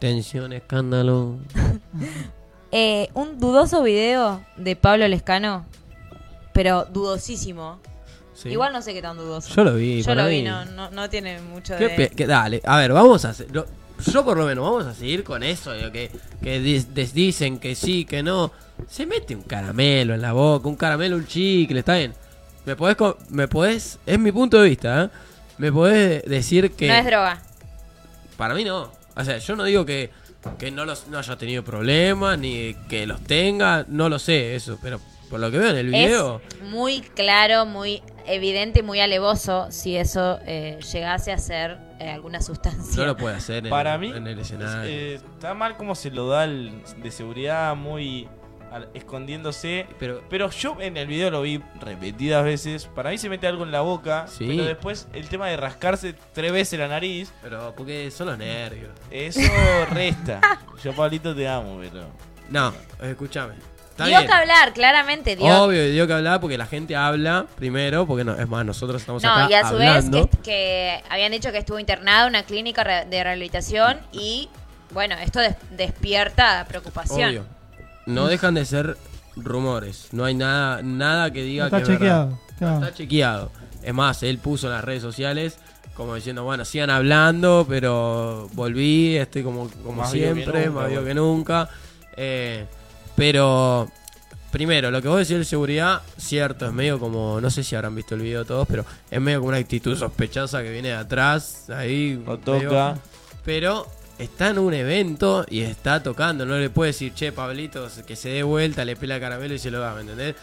[0.00, 1.38] Tensión, escándalo.
[2.76, 5.64] Eh, un dudoso video de Pablo Lescano,
[6.52, 7.78] pero dudosísimo.
[8.34, 8.48] Sí.
[8.48, 9.54] Igual no sé qué tan dudoso.
[9.54, 12.26] Yo lo vi, Yo lo vi, no, no, no tiene mucho ¿Qué de...
[12.26, 13.46] dale, a ver, vamos a hacer.
[13.54, 13.66] lo-
[14.04, 16.10] yo por lo menos vamos a seguir con eso, de que,
[16.42, 18.50] que des- dicen que sí, que no.
[18.88, 22.12] Se mete un caramelo en la boca, un caramelo, un chicle, está bien.
[22.66, 22.96] Me podés,
[23.30, 25.08] me podés, es mi punto de vista, ¿eh?
[25.58, 26.88] Me podés decir que...
[26.88, 27.40] No es droga.
[28.36, 28.90] Para mí no.
[29.14, 30.10] O sea, yo no digo que,
[30.58, 34.78] que no, los, no haya tenido problemas, ni que los tenga, no lo sé eso,
[34.82, 36.40] pero por lo que veo en el video...
[36.48, 42.10] Es muy claro, muy evidente y muy alevoso si eso eh, llegase a ser eh,
[42.10, 42.96] alguna sustancia.
[42.96, 44.90] No lo puede hacer en, Para mí, en el escenario.
[44.90, 48.28] eh, está mal como se lo da el de seguridad, muy
[48.94, 49.86] escondiéndose.
[49.98, 52.86] pero Pero yo en el video lo vi repetidas veces.
[52.86, 54.26] Para mí se mete algo en la boca.
[54.28, 54.46] Sí.
[54.48, 58.90] Pero después el tema de rascarse tres veces la nariz, Pero porque son los nervios.
[59.10, 59.40] eso
[59.90, 60.40] resta.
[60.82, 62.06] Yo, Pablito, te amo, pero.
[62.50, 62.72] No,
[63.02, 63.54] escúchame.
[63.90, 64.28] Está dio bien.
[64.28, 65.46] que hablar, claramente dio.
[65.64, 69.22] Obvio, dio que hablar porque la gente habla primero, porque no, es más, nosotros estamos
[69.22, 70.18] No, acá y a su hablando.
[70.26, 74.48] vez que, que habían dicho que estuvo internado en una clínica re- de rehabilitación y
[74.90, 77.28] bueno, esto des- despierta preocupación.
[77.30, 77.46] Obvio.
[78.06, 78.96] No dejan de ser
[79.36, 80.08] rumores.
[80.12, 82.30] No hay nada, nada que diga Está que es verdad.
[82.56, 82.74] chequeado.
[82.80, 83.50] Está chequeado.
[83.82, 85.58] Es más, él puso en las redes sociales
[85.94, 90.80] como diciendo, bueno, sigan hablando, pero volví, estoy como, como Más vivo que siempre, nunca,
[90.80, 91.06] más vivo bueno.
[91.08, 91.68] que nunca.
[92.16, 92.66] Eh,
[93.14, 93.88] pero,
[94.50, 97.94] primero, lo que vos decís de seguridad, cierto, es medio como, no sé si habrán
[97.94, 101.70] visto el video todos, pero es medio como una actitud sospechosa que viene de atrás,
[101.70, 102.14] ahí.
[102.26, 102.98] Lo medio- toca.
[103.44, 103.86] pero
[104.18, 106.44] está en un evento y está tocando.
[106.46, 109.70] No le puede decir, che, Pablito, que se dé vuelta, le pela caramelo y se
[109.70, 110.36] lo da, ¿me entendés?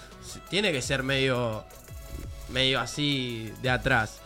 [0.49, 1.63] Tiene que ser medio,
[2.49, 4.17] medio así de atrás.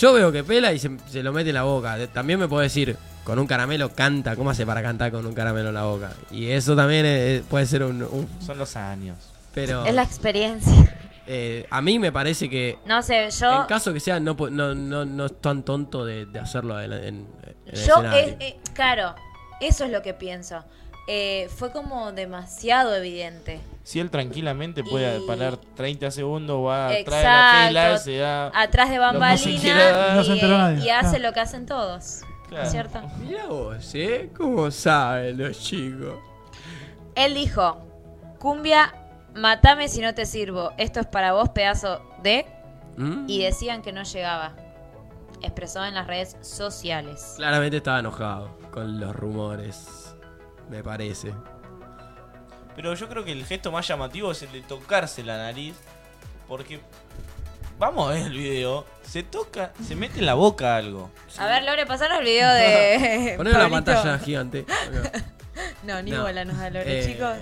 [0.00, 1.96] Yo veo que pela y se, se lo mete en la boca.
[1.96, 4.36] De- También me puede decir, con un caramelo canta.
[4.36, 6.12] ¿Cómo hace para cantar con un caramelo en la boca?
[6.30, 8.02] Y eso también es- puede ser un...
[8.02, 9.16] un- Son los años.
[9.54, 10.98] pero Es la experiencia.
[11.26, 13.62] Eh, a mí me parece que No sé, yo...
[13.62, 16.92] en caso que sea, no, no, no, no es tan tonto de, de hacerlo en,
[16.92, 17.26] en- en
[17.66, 19.14] el Yo, es, eh, claro,
[19.60, 20.64] eso es lo que pienso.
[21.08, 23.60] Eh, fue como demasiado evidente.
[23.84, 27.20] Si él tranquilamente puede Y- parar 30 segundos, va, trae Exacto.
[27.20, 28.50] la tela, se da.
[28.54, 30.14] Atrás de bambalina.
[30.16, 30.22] No
[30.82, 32.22] y, eh, hace lo que hacen todos.
[32.48, 32.68] Claro.
[32.70, 33.00] ¿Cierto?
[33.20, 34.30] Mira vos, ¿eh?
[34.36, 36.14] ¿Cómo saben los chicos?
[37.14, 37.78] Él dijo,
[38.38, 38.92] cumbia,
[39.36, 40.72] matame si no te sirvo.
[40.78, 42.46] Esto es para vos, pedazo de...
[42.96, 43.26] ¿Mm?
[43.28, 44.54] Y decían que no llegaba.
[45.42, 47.34] Expresó en las redes sociales.
[47.36, 50.14] Claramente estaba enojado con los rumores,
[50.70, 51.34] me parece.
[52.74, 55.74] Pero yo creo que el gesto más llamativo es el de tocarse la nariz.
[56.48, 56.80] Porque.
[57.78, 58.86] Vamos a ver el video.
[59.02, 61.10] Se toca, se mete en la boca algo.
[61.38, 63.34] A ver, Lore, pasaron el video de...
[63.36, 64.64] Poner la pantalla gigante.
[65.84, 66.22] No, ni No.
[66.22, 67.36] bola nos da Lore, Eh, chicos.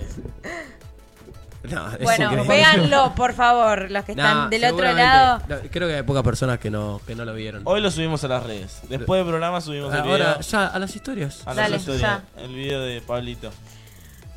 [1.69, 2.47] No, es Bueno, increíble.
[2.55, 5.41] véanlo, por favor, los que están del otro lado.
[5.47, 7.61] No, creo que hay pocas personas que no, que no lo vieron.
[7.65, 8.79] Hoy lo subimos a las redes.
[8.89, 10.39] Después del programa subimos el Ahora, video.
[10.41, 11.41] ya, a las historias.
[11.45, 13.51] A Dale, la historia, el video de Pablito.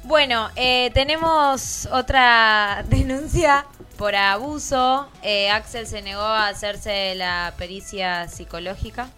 [0.04, 5.08] Bueno, eh, tenemos otra denuncia por abuso.
[5.22, 9.08] Eh, Axel se negó a hacerse la pericia psicológica.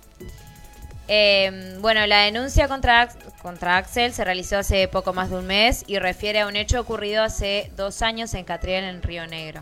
[1.13, 3.09] Eh, bueno, la denuncia contra,
[3.43, 6.81] contra Axel se realizó hace poco más de un mes y refiere a un hecho
[6.81, 9.61] ocurrido hace dos años en Catriel, en Río Negro.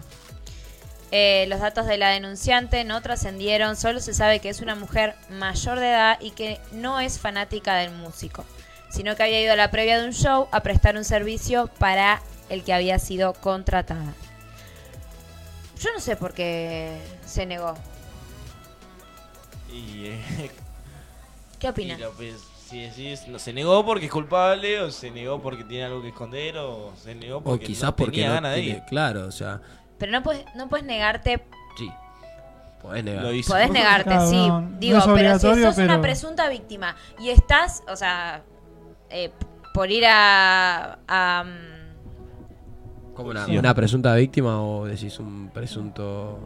[1.11, 5.15] Eh, los datos de la denunciante no trascendieron, solo se sabe que es una mujer
[5.31, 8.45] mayor de edad y que no es fanática del músico,
[8.91, 12.21] sino que había ido a la previa de un show a prestar un servicio para
[12.51, 14.13] el que había sido contratada.
[15.81, 17.75] Yo no sé por qué se negó.
[19.73, 20.51] Y, eh,
[21.59, 21.95] ¿Qué opina?
[21.95, 22.35] y lo- pues,
[22.69, 24.81] si decís, no, ¿se negó porque es culpable?
[24.83, 26.59] ¿O se negó porque tiene algo que esconder?
[26.59, 28.83] ¿O se negó O porque quizás no porque tenía no ganas de ir?
[28.89, 29.61] Claro, o sea,
[29.99, 31.43] Pero no puedes, no puedes negarte
[31.77, 31.91] sí.
[32.83, 33.25] Podés negar.
[33.25, 33.53] Lo hizo.
[33.53, 34.37] Podés negarte, Claro, sí.
[34.37, 38.43] no, Digo, pero si sos una presunta víctima y estás, o sea,
[39.11, 39.33] eh,
[39.75, 40.99] por ir a.
[41.09, 46.39] a, mm, ¿Como una, una presunta víctima o decís un presunto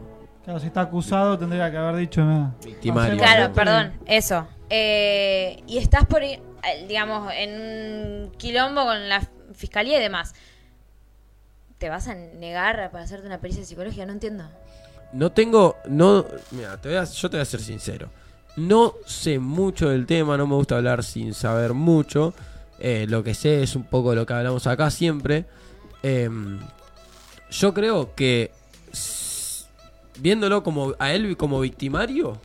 [0.43, 2.51] Claro, si está acusado tendría que haber dicho, mira.
[2.65, 3.17] victimario?
[3.17, 4.47] Claro, perdón, eso.
[4.69, 6.41] Eh, y estás por eh,
[6.87, 10.33] digamos, en un quilombo con la fiscalía y demás.
[11.77, 14.05] ¿Te vas a negar para hacerte una pericia psicológica?
[14.05, 14.45] No entiendo.
[15.11, 16.79] No tengo, no, mira, yo
[17.29, 18.09] te voy a ser sincero.
[18.55, 22.33] No sé mucho del tema, no me gusta hablar sin saber mucho.
[22.79, 25.45] Eh, lo que sé es un poco lo que hablamos acá siempre.
[26.01, 26.59] Em,
[27.49, 28.51] yo creo que
[30.19, 32.37] viéndolo como a él como victimario,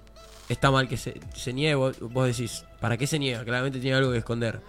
[0.49, 1.74] está mal que se, se niegue.
[1.74, 3.44] Vos, vos decís, ¿para qué se niega?
[3.44, 4.61] Claramente tiene algo que esconder.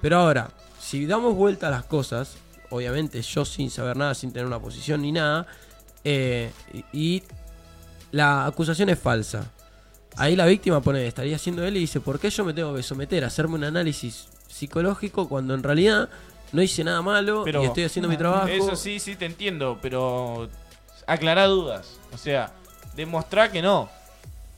[0.00, 0.50] Pero ahora,
[0.80, 2.36] si damos vuelta a las cosas,
[2.70, 5.46] obviamente yo sin saber nada, sin tener una posición ni nada,
[6.04, 6.84] eh, y,
[7.16, 7.22] y
[8.12, 9.50] la acusación es falsa.
[10.16, 12.82] Ahí la víctima pone, estaría siendo él y dice, ¿por qué yo me tengo que
[12.82, 16.08] someter a hacerme un análisis psicológico cuando en realidad
[16.52, 18.46] no hice nada malo Pero- y estoy haciendo mi trabajo?
[18.48, 20.48] Eso sí, sí te entiendo, pero
[21.06, 21.98] aclará dudas.
[22.14, 22.52] O sea,
[22.94, 23.90] demostrá que no.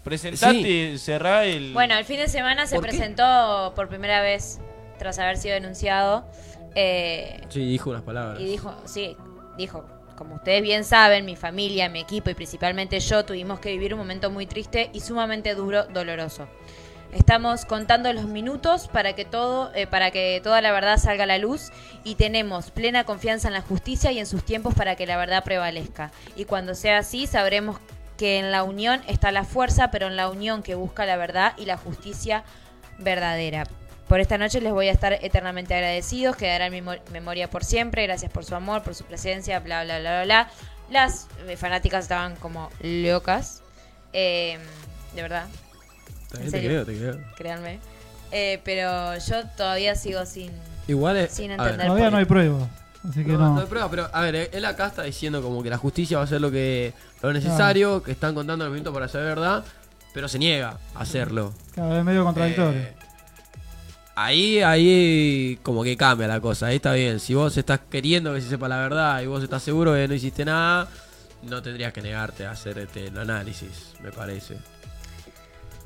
[0.04, 1.72] Presentate, cerrá el...
[1.72, 2.90] Bueno, el fin de semana se ¿Por qué?
[2.90, 4.58] presentó por primera vez
[4.98, 6.26] tras haber sido denunciado.
[6.74, 8.40] eh, Sí, dijo unas palabras.
[8.40, 9.16] y dijo, sí,
[9.56, 9.84] dijo,
[10.16, 14.00] como ustedes bien saben, mi familia, mi equipo y principalmente yo tuvimos que vivir un
[14.00, 16.48] momento muy triste y sumamente duro, doloroso.
[17.12, 21.26] Estamos contando los minutos para que todo, eh, para que toda la verdad salga a
[21.26, 21.70] la luz
[22.04, 25.42] y tenemos plena confianza en la justicia y en sus tiempos para que la verdad
[25.42, 26.12] prevalezca.
[26.36, 27.78] Y cuando sea así, sabremos
[28.18, 31.54] que en la unión está la fuerza, pero en la unión que busca la verdad
[31.56, 32.44] y la justicia
[32.98, 33.64] verdadera.
[34.08, 37.64] Por esta noche les voy a estar eternamente agradecidos, quedará en mi mo- memoria por
[37.64, 40.50] siempre, gracias por su amor, por su presencia, bla, bla, bla, bla, bla.
[40.90, 43.62] Las eh, fanáticas estaban como locas,
[44.12, 44.58] eh,
[45.14, 45.46] de verdad,
[46.40, 47.18] en te creo, te creo.
[47.36, 47.78] créanme.
[48.32, 50.50] Eh, pero yo todavía sigo sin...
[50.86, 51.86] Igual es, Sin entender.
[51.86, 52.68] Todavía no hay pruebas.
[53.08, 53.54] Así que No, no.
[53.54, 56.22] no hay prueba, pero a ver, él acá está diciendo como que la justicia va
[56.22, 59.64] a hacer lo que lo necesario, que están contando los minutos para saber verdad,
[60.14, 61.52] pero se niega a hacerlo.
[61.74, 62.80] Cada vez medio contradictorio.
[62.80, 62.94] Eh,
[64.16, 67.20] ahí, ahí como que cambia la cosa, ahí está bien.
[67.20, 70.14] Si vos estás queriendo que se sepa la verdad y vos estás seguro que no
[70.14, 70.88] hiciste nada,
[71.42, 74.58] no tendrías que negarte a hacer este, el análisis, me parece.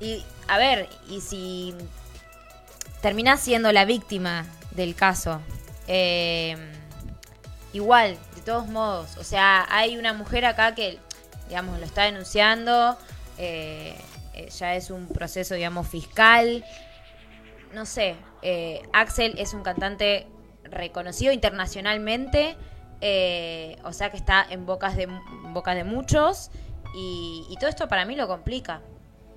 [0.01, 1.75] Y, a ver, y si
[3.03, 5.41] terminás siendo la víctima del caso,
[5.87, 6.57] eh,
[7.73, 10.99] igual, de todos modos, o sea, hay una mujer acá que,
[11.49, 12.97] digamos, lo está denunciando,
[13.39, 13.97] eh,
[14.35, 16.65] eh, ya es un proceso, digamos, fiscal,
[17.73, 20.27] no sé, eh, Axel es un cantante
[20.65, 22.57] reconocido internacionalmente,
[23.85, 26.51] o sea que está en bocas de, en bocas de muchos,
[26.95, 28.83] y, y todo esto para mí lo complica.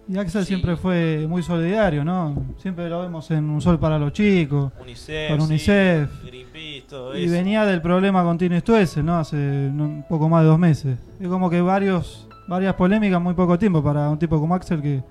[0.07, 0.49] Y Axel Sí.
[0.49, 2.35] siempre fue muy solidario, ¿no?
[2.57, 4.71] Siempre lo vemos en Un Sol para los Chicos.
[4.79, 6.23] UNICEF, Con sí, UNICEF.
[6.25, 7.31] Greenpeace, todo Y eso.
[7.33, 9.17] venía del problema con Tino Stuessel, ¿no?
[9.17, 10.97] Hace un poco más de dos meses.
[11.19, 14.79] Es como que varios, varias polémicas en muy poco tiempo para un tipo como Axel
[14.81, 15.01] que,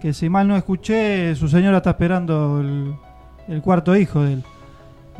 [0.00, 2.94] que si mal no escuché, su señora está esperando el,
[3.46, 4.42] el cuarto hijo de él.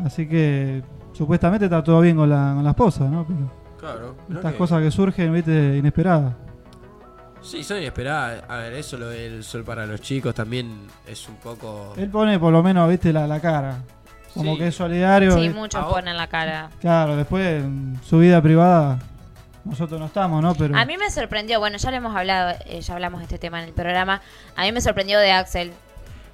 [0.04, 3.24] Así que supuestamente está todo bien con la, con la esposa, ¿no?
[3.24, 4.14] Pero Claro.
[4.32, 6.34] estas cosas que surgen, viste, inesperadas.
[7.43, 8.45] Sí, son inesperadas.
[8.49, 11.95] A ver, eso lo del sol para los chicos también es un poco...
[11.97, 13.78] Él pone por lo menos, viste, la, la cara.
[14.34, 14.59] Como Sí.
[14.59, 15.34] que es solidario.
[15.34, 16.70] Sí, y- muchos ponen la cara.
[16.80, 18.99] Claro, después en su vida privada
[19.64, 20.55] nosotros no estamos, ¿no?
[20.55, 23.38] Pero A mí me sorprendió, bueno, ya lo hemos hablado, eh, ya hablamos de este
[23.38, 24.20] tema en el programa.
[24.57, 25.72] A mí me sorprendió de Axel,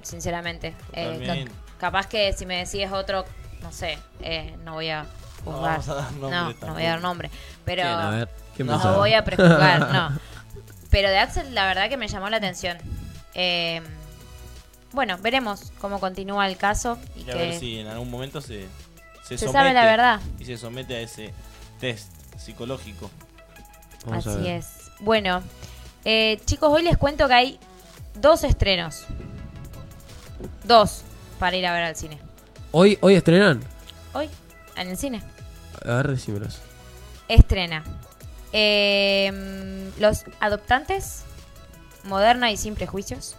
[0.01, 0.73] sinceramente.
[0.93, 1.45] Eh,
[1.79, 3.25] capaz que si me decís otro,
[3.61, 5.05] no sé, eh, no voy a
[5.45, 7.29] vamos a dar nombres no, no voy a dar nombre.
[7.65, 7.93] Pero ¿Quién?
[7.93, 10.09] A ver, ¿quién no voy a prejuzgar, no.
[10.89, 12.77] Pero de Axel, la verdad que me llamó la atención.
[13.35, 13.81] Eh,
[14.91, 18.41] bueno, veremos cómo continúa el caso y, Y a que ver si en algún momento
[18.41, 18.65] se,
[19.23, 20.19] se, se somete sabe la verdad.
[20.39, 21.31] y se somete a ese
[21.79, 23.09] test psicológico.
[24.05, 24.89] Vamos Así es.
[24.99, 25.43] Bueno,
[26.05, 27.59] eh, chicos, hoy les cuento que hay
[28.15, 29.05] dos estrenos.
[30.63, 31.03] Dos
[31.37, 32.17] para ir a ver al cine.
[32.71, 33.61] ¿Hoy, ¿Hoy estrenan?
[34.13, 34.29] Hoy,
[34.75, 35.21] en el cine.
[35.85, 36.59] A ver, decímelos.
[37.27, 37.83] Estrena.
[38.53, 41.23] Eh, Los Adoptantes,
[42.03, 43.35] Moderna y Sin Prejuicios.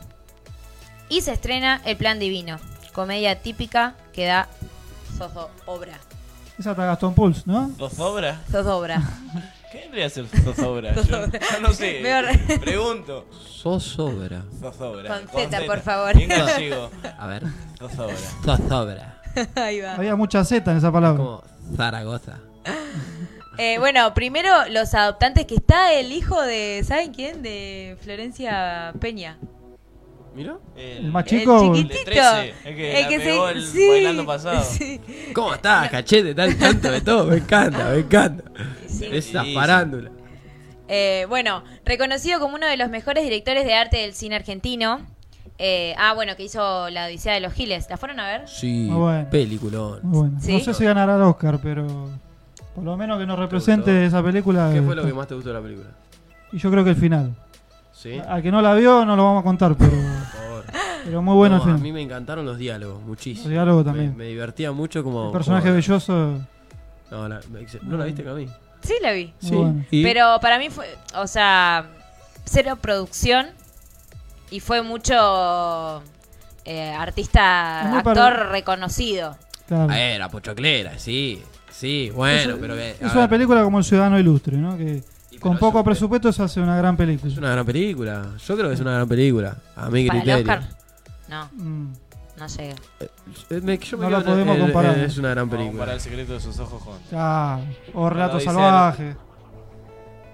[1.09, 2.59] Y se estrena El Plan Divino,
[2.93, 4.49] comedia típica que da
[5.19, 5.99] zozobra.
[6.59, 7.73] Esa está Gastón Pulse, ¿no?
[7.79, 8.41] ¿Zozobra?
[8.51, 9.03] Zozobra.
[9.73, 10.95] ¿Qué vendría a ser zozobra?
[11.09, 12.03] Yo, yo no sé.
[12.61, 13.27] Pregunto.
[13.63, 14.43] Zozobra.
[14.61, 15.09] Zozobra.
[15.09, 16.13] Con Z, por favor.
[16.27, 16.91] Gallego.
[17.19, 17.45] A ver.
[17.79, 18.17] Zozobra.
[18.45, 19.23] Zozobra.
[19.55, 19.95] Ahí va.
[19.95, 21.19] Había mucha Z en esa palabra.
[21.19, 21.43] Como
[21.77, 22.41] Zaragoza.
[23.59, 27.43] Eh, bueno, primero los adoptantes, que está el hijo de, ¿saben quién?
[27.43, 29.39] De Florencia Peña.
[30.35, 30.59] ¿Mira?
[30.77, 31.61] El más chico.
[31.75, 32.05] El El chiquitito.
[32.05, 34.63] de 13, el que pegó el bailando pasado.
[34.63, 35.01] sí.
[35.35, 36.35] ¿Cómo estás, cachete?
[36.35, 37.25] Tal tanto de todo.
[37.27, 38.45] Me encanta, me encanta.
[38.87, 40.11] Esa Sí, farándula.
[40.89, 45.01] Eh, bueno, reconocido como uno de los mejores directores de arte del cine argentino.
[45.59, 47.87] Eh, ah, bueno, que hizo La Odisea de los Giles.
[47.91, 48.49] ¿La fueron a ver?
[48.49, 49.29] Sí, Muy bueno.
[49.31, 50.01] peliculón.
[50.05, 50.41] Muy bueno.
[50.41, 50.53] ¿Sí?
[50.53, 52.09] No sé si ganará el Oscar, pero
[52.81, 54.71] por lo menos que nos represente esa película.
[54.73, 55.89] ¿Qué fue lo que más te gustó de la película?
[56.53, 57.35] Y yo creo que el final.
[57.93, 58.19] ¿Sí?
[58.27, 60.65] Al que no la vio no lo vamos a contar, pero, Por favor.
[61.05, 61.81] pero muy bueno No, el a final.
[61.83, 63.47] mí me encantaron los diálogos, muchísimo.
[63.47, 64.17] El diálogo Me, también.
[64.17, 65.27] me divertía mucho como.
[65.27, 66.39] El personaje como- belloso.
[67.11, 67.41] No, la,
[67.83, 68.49] ¿no la viste, Cami?
[68.83, 69.35] Sí, la vi.
[69.43, 69.85] Bueno.
[69.91, 70.03] ¿Y?
[70.03, 71.87] Pero para mí fue, o sea,
[72.45, 73.49] cero producción
[74.51, 76.03] y fue mucho
[76.65, 79.37] eh, artista, actor para- reconocido.
[79.67, 79.89] Claro.
[79.91, 81.43] Ah, era pochoclera, sí.
[81.81, 82.91] Sí, bueno, es, pero que.
[82.91, 84.77] es una ver, película como El Ciudadano Ilustre, ¿no?
[84.77, 87.33] Que y con poco presupuesto se hace una gran película.
[87.33, 88.27] Es una gran película.
[88.47, 89.57] Yo creo que es una gran película.
[89.77, 90.53] A mi Para el criterio.
[90.53, 90.69] Oscar,
[91.29, 91.93] no, Mm.
[92.37, 92.75] no llega.
[93.01, 94.99] Eh, me- yo me No la podemos en- comparar.
[94.99, 95.71] en- Es una gran película.
[95.73, 96.99] comparar el secreto de sus ojos con.
[97.09, 97.63] Claro.
[97.95, 98.41] O Relato.
[98.41, 99.17] Salvaje.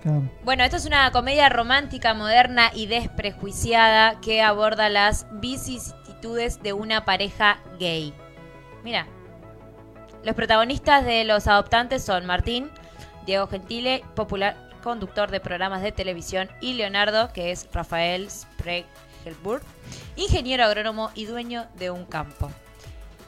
[0.03, 0.22] Claro.
[0.44, 7.05] Bueno, esto es una comedia romántica, moderna y desprejuiciada que aborda las vicisitudes de una
[7.05, 8.14] pareja gay.
[8.84, 9.07] Mira,
[10.26, 12.68] los protagonistas de Los Adoptantes son Martín,
[13.26, 19.62] Diego Gentile, popular conductor de programas de televisión, y Leonardo, que es Rafael Spregelburg,
[20.16, 22.50] ingeniero agrónomo y dueño de un campo.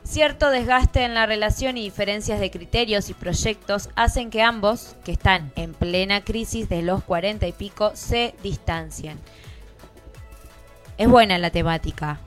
[0.03, 5.13] Cierto desgaste en la relación y diferencias de criterios y proyectos hacen que ambos, que
[5.13, 9.21] están en plena crisis de los 40 y pico, se distancien.
[10.97, 12.19] Es buena la temática,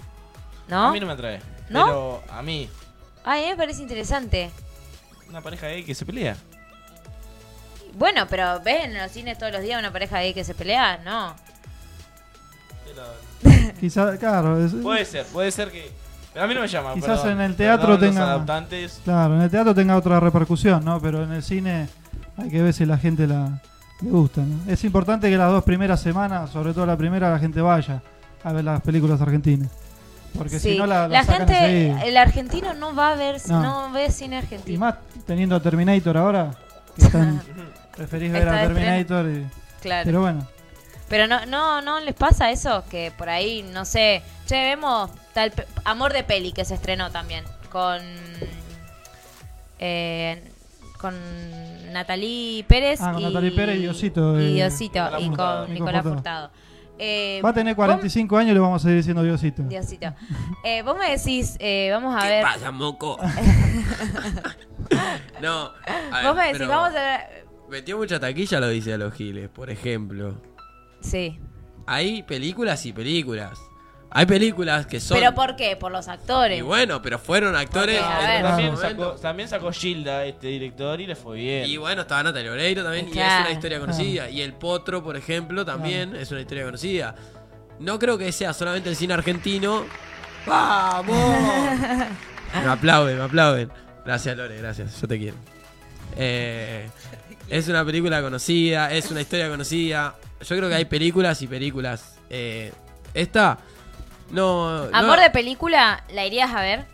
[0.69, 0.87] ¿no?
[0.87, 1.41] A mí no me atrae.
[1.67, 1.85] ¿No?
[1.85, 2.69] Pero a mí,
[3.23, 4.51] Ay, me parece interesante.
[5.29, 6.35] una pareja gay que se pelea.
[7.93, 10.97] Bueno, pero ¿ves en los cines todos los días una pareja gay que se pelea?
[11.03, 11.35] No.
[13.79, 14.63] Quizás, claro.
[14.63, 15.91] es- Puede ser, puede ser que.
[16.33, 16.93] Pero a mí no me llama.
[16.93, 17.39] Quizás perdón.
[17.39, 19.01] en el teatro Perdón, tenga- Los adaptantes.
[19.03, 21.01] Claro, en el teatro tenga otra repercusión, ¿no?
[21.01, 21.89] Pero en el cine
[22.37, 23.61] hay que ver si la gente la
[24.01, 24.71] le gusta, ¿no?
[24.71, 28.01] Es importante que las dos primeras semanas, sobre todo la primera, la gente vaya
[28.43, 29.69] a ver las películas argentinas.
[30.37, 30.71] Porque Sí.
[30.73, 32.01] si no la, la gente, enseguida.
[32.05, 33.61] el argentino no va a ver, No.
[33.61, 34.79] no, ve cine Y argentino.
[34.79, 36.51] más teniendo a Terminator ahora,
[36.95, 37.41] que están,
[37.95, 39.45] preferís ver a Terminator y...
[39.81, 40.05] Claro.
[40.05, 40.47] Pero bueno,
[41.09, 45.51] Pero no, no, no les pasa eso, que por ahí, no sé, che, vemos tal
[45.83, 47.99] Amor de Peli que se estrenó también con
[49.79, 50.41] eh,
[50.99, 51.15] con
[51.91, 55.67] Natalie Pérez Ah, con y, Natalie Pérez y Diosito, y eh, Nicolás y con Furtado.
[55.67, 56.51] Nicolás Nico Furtado.
[57.03, 59.63] Eh, va a tener 45 años y le vamos a seguir diciendo Diosito.
[59.63, 60.13] Diosito.
[60.63, 63.17] Eh, vos me decís, eh, vamos a ¿Qué ver, pasa, moco?
[65.41, 65.71] no.
[66.11, 68.97] a ver, vos me decís, pero vamos a ver, Metió mucha taquilla lo dice a
[68.97, 70.41] los giles, por ejemplo.
[71.01, 71.39] sí.
[71.87, 73.59] Hay películas y películas.
[74.13, 75.17] Hay películas que son.
[75.17, 75.77] Pero ¿por qué?
[75.77, 76.59] Por los actores.
[76.59, 77.97] Y bueno, pero fueron actores.
[77.97, 78.51] Porque, a en ver.
[78.51, 81.65] ese También sacó, también sacó Gilda, este director, y le fue bien.
[81.65, 84.29] Y bueno, estaba Natalia Oreiro también, y es una historia conocida.
[84.29, 87.15] Y El Potro, por ejemplo, también es una historia conocida.
[87.79, 89.85] No creo que sea solamente el cine argentino.
[90.45, 91.15] ¡Vamos!
[92.53, 93.71] me aplauden, me aplauden.
[94.05, 95.37] Gracias, Lore, gracias, yo te quiero.
[96.17, 96.89] Eh,
[97.49, 100.15] es una película conocida, es una historia conocida.
[100.41, 102.15] Yo creo que hay películas y películas.
[102.29, 102.73] Eh,
[103.13, 103.57] esta,
[104.31, 104.87] no.
[104.89, 106.85] no- Amor de película, ¿la irías a ver?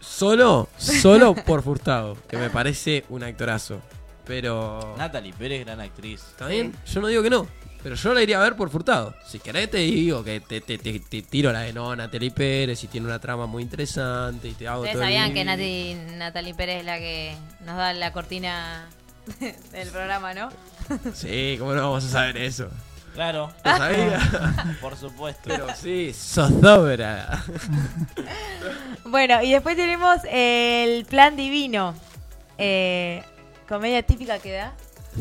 [0.00, 3.80] Solo, solo por Furtado, que me parece un actorazo.
[4.26, 4.94] Pero.
[4.96, 6.22] Natalie Pérez, gran actriz.
[6.30, 6.74] ¿Está bien?
[6.86, 7.46] Yo no digo que no.
[7.82, 9.14] Pero yo la iría a ver por Furtado.
[9.26, 12.82] Si querés te digo que te, te, te- te tiro la de no, Natalie Pérez
[12.84, 15.44] y tiene una trama muy interesante y te hago Ustedes todo el sabían que.
[15.44, 18.86] Nati, Natalie Pérez es la que nos da la cortina
[19.72, 20.50] del programa, ¿no?
[21.14, 22.68] Sí, ¿cómo no vamos a saber eso?
[23.14, 24.76] Claro, ¿Lo sabía?
[24.80, 25.42] por supuesto.
[25.44, 27.42] Pero sí, zozobra.
[29.04, 31.94] Bueno, y después tenemos el plan divino.
[32.58, 33.22] Eh,
[33.68, 34.72] comedia típica que da.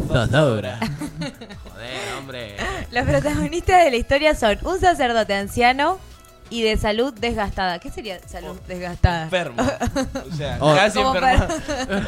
[0.08, 0.78] Zozobra.
[1.72, 2.56] Joder, hombre.
[2.92, 5.98] Los protagonistas de la historia son un sacerdote anciano
[6.50, 7.80] y de salud desgastada.
[7.80, 9.24] ¿Qué sería salud desgastada?
[9.26, 9.62] Enfermo.
[10.32, 10.76] O sea, Oh.
[10.76, 11.48] casi enfermo.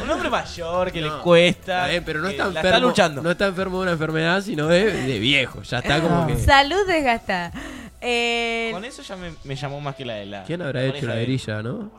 [0.02, 1.60] Un hombre mayor que le cuesta.
[1.82, 2.68] Está bien, pero no está enfermo.
[2.68, 3.22] está luchando.
[3.22, 5.62] No está enfermo de una enfermedad, sino de, de viejo.
[5.62, 6.36] Ya está como que.
[6.38, 7.52] Salud desgastada.
[8.00, 10.42] Eh, Con eso ya me, me llamó más que la de la.
[10.44, 11.90] ¿Quién habrá hecho la de- grilla, no?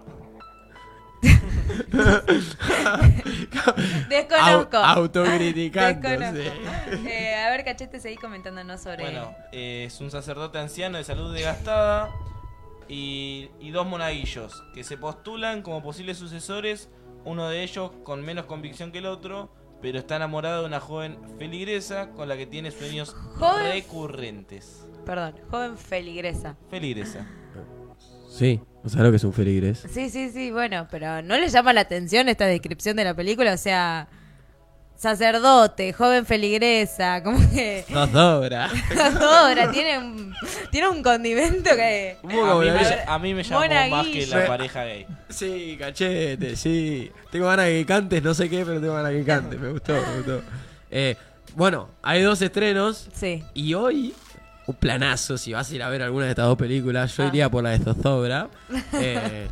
[4.10, 4.78] desconozco.
[4.78, 6.18] Au- autocriticándose.
[6.34, 7.08] Desconozco.
[7.10, 9.04] Eh, a ver, Cachete, seguí comentándonos sobre...
[9.04, 12.10] Bueno, eh, es un sacerdote anciano de salud desgastada
[12.88, 16.90] y, y dos monaguillos que se postulan como posibles sucesores,
[17.26, 19.52] uno de ellos con menos convicción que el otro,
[19.82, 23.72] pero está enamorado de una joven feligresa con la que tiene sueños ¿Joven?
[23.72, 24.86] recurrentes.
[25.06, 26.56] Perdón, joven feligresa.
[26.70, 27.28] Feligresa.
[28.36, 29.86] Sí, ¿no sabes lo que es un feligres?
[29.94, 33.54] Sí, sí, sí, bueno, pero ¿no le llama la atención esta descripción de la película?
[33.54, 34.08] O sea,
[34.96, 37.86] sacerdote, joven feligresa, como que...
[37.92, 38.72] Zozobra.
[39.22, 40.34] Ahora tiene un,
[40.72, 42.18] tiene un condimento que...
[42.24, 45.06] Un A mí, me, a mí me llamó más que la pareja gay.
[45.30, 47.12] Sí, cachete, sí.
[47.32, 49.60] Tengo ganas de que cantes, no sé qué, pero tengo ganas de que cantes.
[49.60, 50.42] Me gustó, me gustó.
[50.90, 51.16] Eh,
[51.56, 53.44] bueno, hay dos estrenos Sí.
[53.54, 54.14] y hoy
[54.68, 55.38] un planazo.
[55.38, 57.28] Si vas a ir a ver alguna de estas dos películas, yo Ah.
[57.28, 58.48] iría por la de Zozobra.
[58.94, 59.48] Eh,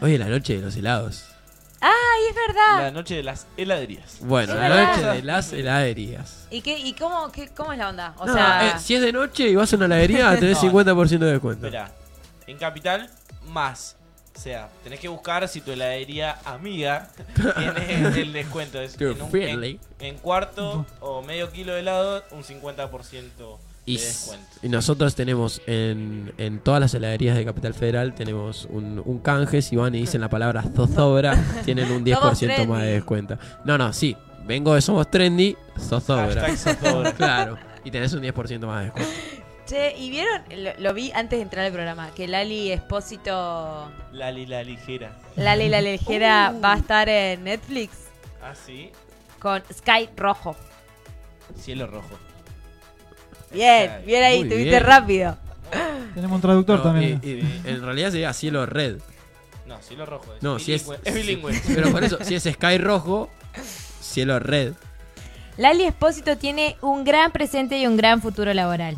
[0.00, 1.24] hoy es la noche de los helados.
[1.80, 2.82] ¡Ay, es verdad!
[2.84, 4.18] La noche de las heladerías.
[4.20, 4.96] Bueno, Es la verdad.
[4.96, 6.46] noche de las heladerías.
[6.50, 8.14] ¿Y, qué, y cómo, qué, cómo es la onda?
[8.18, 8.68] O No, sea...
[8.68, 10.70] eh, si es de noche y vas a una heladería, tenés No.
[10.70, 11.66] 50% de descuento.
[11.66, 11.90] Espera,
[12.46, 13.10] en Capital,
[13.48, 13.96] más.
[14.36, 18.80] O sea, tenés que buscar si tu heladería amiga tiene el descuento.
[18.80, 23.98] Es un- en- en cuarto o medio kilo de helado, un 50% Y,
[24.62, 29.60] nosotros tenemos en, en todas las heladerías de Capital Federal tenemos un, un canje.
[29.60, 33.38] Si van y dicen la palabra zozobra, tienen un 10% más de descuento.
[33.64, 34.16] No, no, sí.
[34.44, 36.46] Vengo de Somos Trendy, zozobra.
[37.16, 37.58] Claro.
[37.84, 39.12] Y tenés un 10% más de descuento.
[39.66, 40.42] Che, ¿y vieron?
[40.56, 43.90] Lo, lo vi antes de entrar al programa, que Lali Espósito...
[44.12, 45.16] Lali la ligera.
[45.36, 47.92] Lali la ligera va a estar en Netflix
[48.42, 48.90] Ah, sí.
[49.38, 50.56] con Sky Rojo.
[51.56, 52.18] Cielo rojo.
[53.52, 54.82] Bien, bien ahí, Muy te viste bien.
[54.82, 55.36] rápido.
[56.14, 57.20] Tenemos un traductor No, también.
[57.22, 58.98] y- y en realidad sería cielo red.
[59.66, 60.34] No, cielo rojo.
[60.34, 60.82] Es No, si es.
[60.86, 61.00] bilingüe.
[61.04, 61.62] Es bilingüe.
[61.74, 63.30] Pero por eso, si es Sky rojo,
[64.00, 64.74] cielo red.
[65.56, 68.96] Lali Espósito tiene un gran presente y un gran futuro laboral.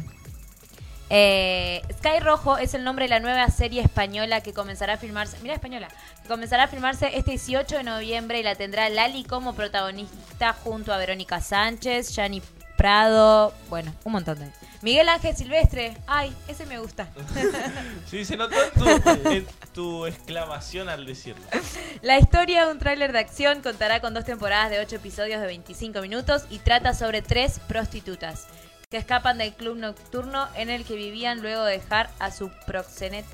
[1.10, 5.36] Eh, Sky Rojo es el nombre de la nueva serie española que comenzará a filmarse.
[5.42, 5.88] Mira, española.
[6.22, 10.92] Que comenzará a filmarse este 18 de noviembre y la tendrá Lali como protagonista junto
[10.92, 12.40] a Verónica Sánchez, Yani
[12.88, 13.54] Prado.
[13.70, 14.50] Bueno, un montón de.
[14.82, 15.96] Miguel Ángel Silvestre.
[16.06, 17.08] Ay, ese me gusta.
[18.10, 21.42] Sí, se notó en tu, en tu exclamación al decirlo.
[22.02, 25.46] La historia de un tráiler de acción contará con dos temporadas de 8 episodios de
[25.46, 28.48] 25 minutos y trata sobre tres prostitutas
[28.90, 33.24] que escapan del club nocturno en el que vivían luego de dejar a su proxenet-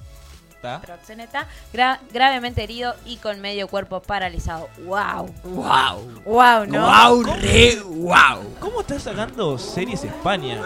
[0.60, 0.78] ¿Está?
[0.82, 4.68] proxeneta gra- gravemente herido y con medio cuerpo paralizado.
[4.84, 5.34] ¡Wow!
[5.44, 6.22] ¡Wow!
[6.26, 6.66] ¡Wow!
[6.66, 6.86] ¿no?
[6.86, 7.22] ¡Wow!
[7.22, 8.56] ¡Re wow!
[8.60, 10.60] ¿Cómo estás sacando series España?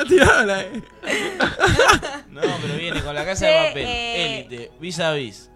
[1.07, 1.39] Eh.
[2.31, 3.85] No, pero viene con la casa de papel.
[3.87, 4.39] eh.
[4.49, 5.51] Élite, vis a vis.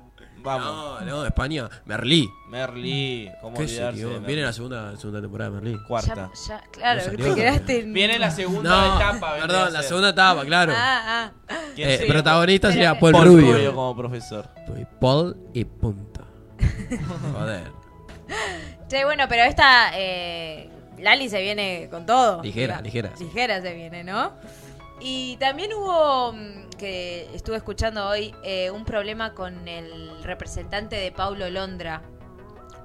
[0.56, 1.00] Vamos.
[1.00, 1.68] No, no, España.
[1.84, 2.28] Merlí.
[2.48, 4.18] Merlí, ¿cómo ¿Qué olvidarse?
[4.20, 5.78] Viene la segunda, segunda temporada de Merlí.
[5.86, 6.14] Cuarta.
[6.14, 7.92] Ya- ya- claro, No salió te quedaste en...
[7.92, 9.32] Viene la segunda No, etapa.
[9.34, 9.88] vendría perdón, a la ser.
[9.88, 10.72] segunda etapa, claro.
[10.76, 11.54] Ah, ah.
[11.74, 12.12] ¿Quién Eh, sería?
[12.14, 13.52] protagonista sería Paul, Paul Rubio.
[13.54, 14.48] Rubio como profesor.
[14.66, 16.24] Soy Paul y punto.
[17.38, 17.64] Joder.
[18.88, 19.90] Che, bueno, pero esta...
[19.94, 22.42] eh, Lali se viene con todo.
[22.42, 23.10] Ligera, La- ligera.
[23.20, 24.32] Ligera se viene, ¿no?
[25.00, 31.12] Y también hubo, mm, que estuve escuchando hoy, eh, un problema con el representante de
[31.12, 32.02] Paulo Londra.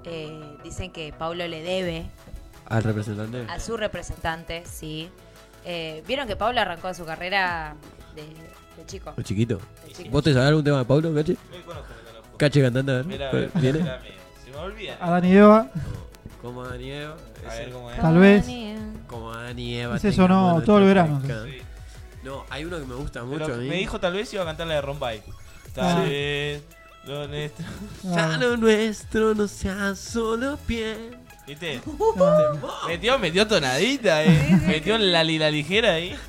[0.06, 2.06] Eh, dicen que Paulo le debe
[2.66, 3.46] Al representante.
[3.50, 5.10] a su representante, sí.
[5.66, 7.76] Eh, Vieron que Paulo arrancó su carrera
[8.16, 9.14] de, de chico.
[9.24, 9.60] Chiquito.
[9.88, 10.10] de chico.
[10.12, 11.38] ¿Vos te sabés algún tema de Pablo, Cache?
[12.38, 13.06] Cache cantante, a ver.
[13.06, 13.80] Mira, a ver, ¿Viene?
[13.80, 14.16] mira, mira.
[14.44, 14.98] Se me olvida.
[15.00, 15.68] Adán y Eva.
[16.42, 17.16] Como Adán y Eva.
[17.50, 17.98] A ver cómo es.
[18.02, 18.46] Tal vez.
[19.08, 19.96] Como Adán y Eva.
[19.96, 21.22] Ese sonó todo el verano.
[21.26, 21.62] Sí.
[22.24, 23.68] No, hay uno que me gusta Pero mucho a mí.
[23.68, 25.22] me dijo tal vez iba a cantar la de Rombay.
[25.74, 26.02] Tal Ah.
[26.04, 26.62] vez
[27.06, 27.66] lo nuestro.
[28.04, 31.18] Ya lo nuestro no sea solo piel.
[31.46, 31.82] ¿Viste?
[32.88, 34.62] Metió, metió tonadita, eh.
[34.66, 36.16] Metió la lila ligera ahí.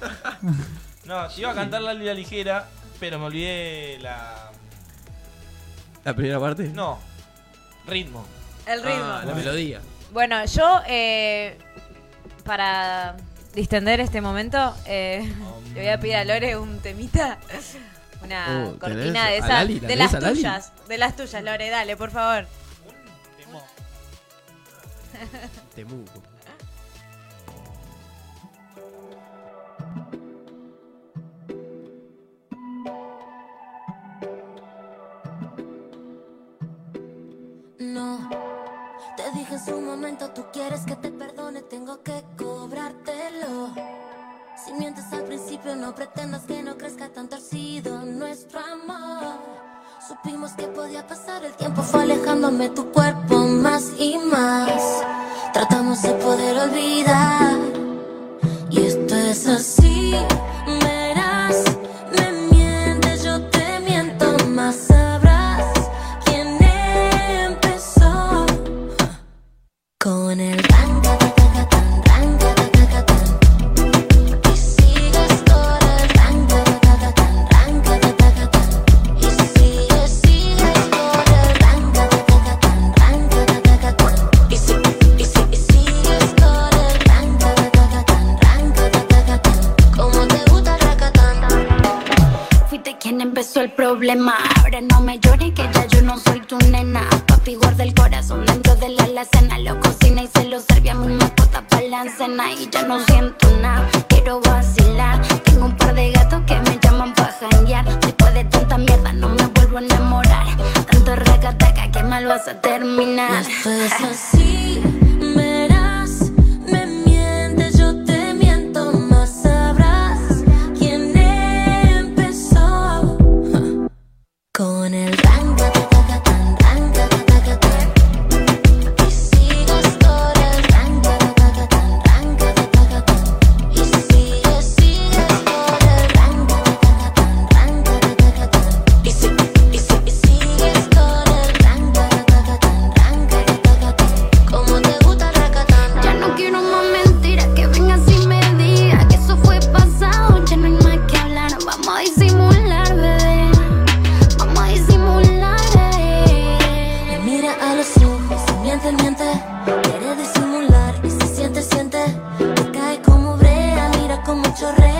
[1.04, 2.66] No, iba a cantar la lila ligera,
[2.98, 4.50] pero me olvidé la.
[6.02, 6.64] ¿La primera parte?
[6.68, 6.98] No,
[7.86, 8.24] ritmo.
[8.66, 9.04] El ritmo.
[9.04, 9.80] Ah, la melodía.
[10.12, 11.58] Bueno, yo, eh,
[12.42, 13.16] para
[13.54, 15.32] distender este momento, eh,
[15.74, 17.38] le voy a pedir a Lore un temita.
[18.22, 19.48] Una Uh, cortina ¿tenés de a esas.
[19.50, 19.74] Lali?
[19.74, 20.34] ¿La De tenés las a Lali?
[20.36, 20.72] tuyas.
[20.88, 22.46] De las tuyas, Lore, dale, por favor.
[25.74, 26.22] Temuco.
[37.78, 38.18] No,
[39.50, 43.74] en su momento, tú quieres que te perdone, tengo que cobrártelo.
[44.64, 49.34] Si mientes al principio, no pretendas que no crezca tan torcido nuestro amor.
[50.06, 55.04] Supimos que podía pasar, el tiempo fue alejándome tu cuerpo más y más.
[55.52, 57.56] Tratamos de poder olvidar,
[58.70, 60.14] y esto es así.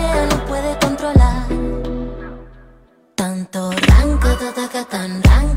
[0.05, 1.47] Chorrea, no puede controlar.
[3.15, 5.54] Tanto ranca, ta, ta, ca, tan, ranca,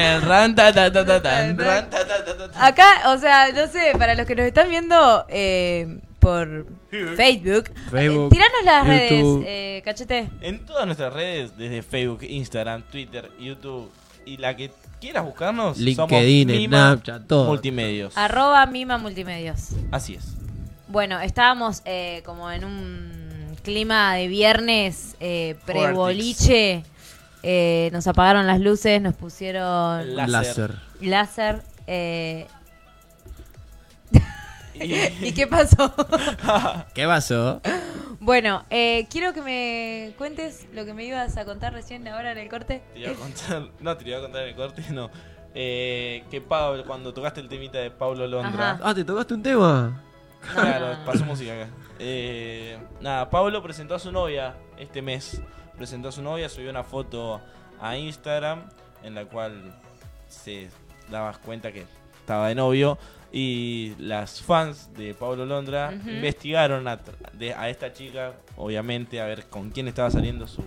[0.00, 2.66] el ran ta ta ta ta tan, ran ta ta ta ta ta.
[2.66, 8.26] acá, o sea, no sé, para los que nos están viendo eh, por Facebook, Facebook,
[8.26, 9.42] eh, tiranos las YouTube.
[9.42, 10.28] redes, eh, cachete.
[10.40, 13.90] En todas nuestras redes, desde Facebook, Instagram, Twitter, YouTube
[14.26, 14.70] y la que
[15.00, 17.46] quieras buscarnos, LinkedIn, somos Mima Snapchat, todo.
[17.46, 18.16] Multimedios.
[18.16, 19.68] Arroba Mima Multimedios.
[19.90, 20.34] Así es.
[20.88, 26.82] Bueno, estábamos eh, como en un clima de viernes eh, pre-boliche.
[27.42, 30.30] Eh, nos apagaron las luces, nos pusieron Láser.
[30.30, 30.74] Láser.
[31.00, 31.62] láser.
[31.86, 32.46] eh,
[34.74, 34.94] Y-
[35.28, 35.94] ¿Y qué pasó?
[36.94, 37.60] ¿Qué pasó?
[38.20, 42.38] bueno, eh, quiero que me cuentes lo que me ibas a contar recién ahora en
[42.38, 42.82] el corte.
[42.94, 45.10] Te iba a contar, no te iba a contar en el corte, no.
[45.54, 48.80] Eh, que Pablo, cuando tocaste el temita de Pablo Londra, Ajá.
[48.84, 50.02] Ah, ¿te tocaste un tema?
[50.54, 51.68] claro, pasó música acá.
[51.98, 55.42] Eh, nada, Pablo presentó a su novia este mes.
[55.80, 57.40] Presentó a su novia, subió una foto
[57.80, 58.64] a Instagram
[59.02, 59.74] en la cual
[60.28, 60.68] se
[61.10, 61.86] dabas cuenta que
[62.20, 62.98] estaba de novio.
[63.32, 69.24] Y las fans de Pablo Londra investigaron a, tra- de- a esta chica, obviamente, a
[69.24, 70.62] ver con quién estaba saliendo su,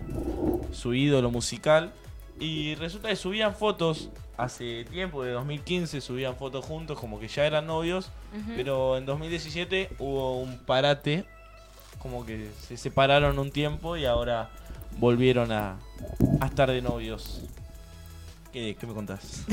[0.71, 1.91] su ídolo musical.
[2.39, 7.45] Y resulta que subían fotos hace tiempo, de 2015, subían fotos juntos, como que ya
[7.45, 8.09] eran novios.
[8.55, 11.25] Pero en 2017 hubo un parate,
[11.99, 14.49] como que se separaron un tiempo y ahora
[14.99, 15.75] volvieron a,
[16.39, 17.41] a estar de novios.
[18.51, 19.43] ¿Qué, qué me contás?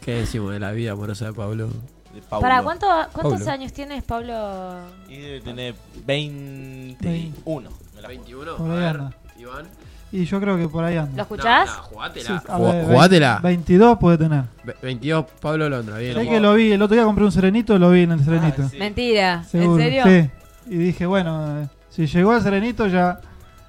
[0.00, 1.68] ¿Qué decimos de la vida amorosa de Pablo?
[2.14, 2.42] De Paulo.
[2.42, 3.50] ¿Para cuánto, cuántos Pablo.
[3.52, 4.80] años tienes, Pablo?
[5.08, 7.70] Y debe tener 21.
[7.94, 8.56] Me la ¿21?
[8.56, 9.12] Por ahí anda.
[9.38, 9.66] Iván.
[10.10, 11.16] Y yo creo que por ahí anda.
[11.16, 11.70] ¿Lo escuchás?
[11.70, 12.42] Sí, jugátela.
[12.48, 13.40] a ver, jugátela.
[13.42, 14.44] 22 puede tener.
[14.62, 16.14] Ve- 22 Pablo Londra, bien.
[16.14, 18.62] Sé que lo vi, el otro día compré un serenito, lo vi en el serenito.
[18.78, 19.42] Mentira.
[19.44, 20.04] Seguro, ¿En serio?
[20.04, 20.30] Sí.
[20.74, 23.20] Y dije, bueno, eh, si llegó el serenito ya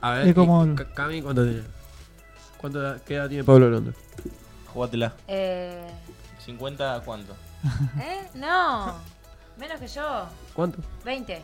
[0.03, 0.65] A ver, es como...
[0.65, 1.61] y Cami, ¿cuánto tiene?
[2.57, 3.93] ¿Cuánto edad- ¿Qué edad tiene Pablo Londra?
[4.73, 5.13] Jugátela.
[5.29, 5.87] Eh,
[6.45, 7.33] ¿50 cuánto?
[8.01, 8.21] ¿Eh?
[8.35, 8.95] No.
[9.57, 10.25] Menos que yo.
[10.53, 10.79] ¿Cuánto?
[11.05, 11.41] 20.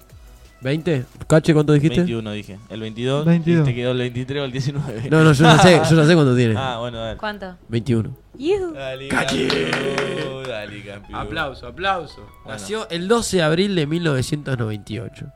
[0.61, 1.05] ¿20?
[1.25, 1.99] ¿Cache cuánto dijiste?
[1.99, 2.59] 21 dije.
[2.69, 3.25] El 22.
[3.25, 3.61] 22.
[3.61, 5.09] Y te quedó el 23 o el 19.
[5.09, 6.55] No, no, yo ya sé, yo ya sé cuánto tiene.
[6.57, 7.17] Ah, bueno, dale.
[7.17, 7.55] ¿Cuánto?
[7.69, 8.13] 21.
[8.37, 8.73] Yuhu.
[8.73, 9.47] Dale, Cachi.
[9.47, 11.15] campeón, Dale, campeón.
[11.19, 12.27] Aplauso, aplauso.
[12.43, 12.59] Bueno.
[12.59, 15.27] Nació el 12 de abril de 1998.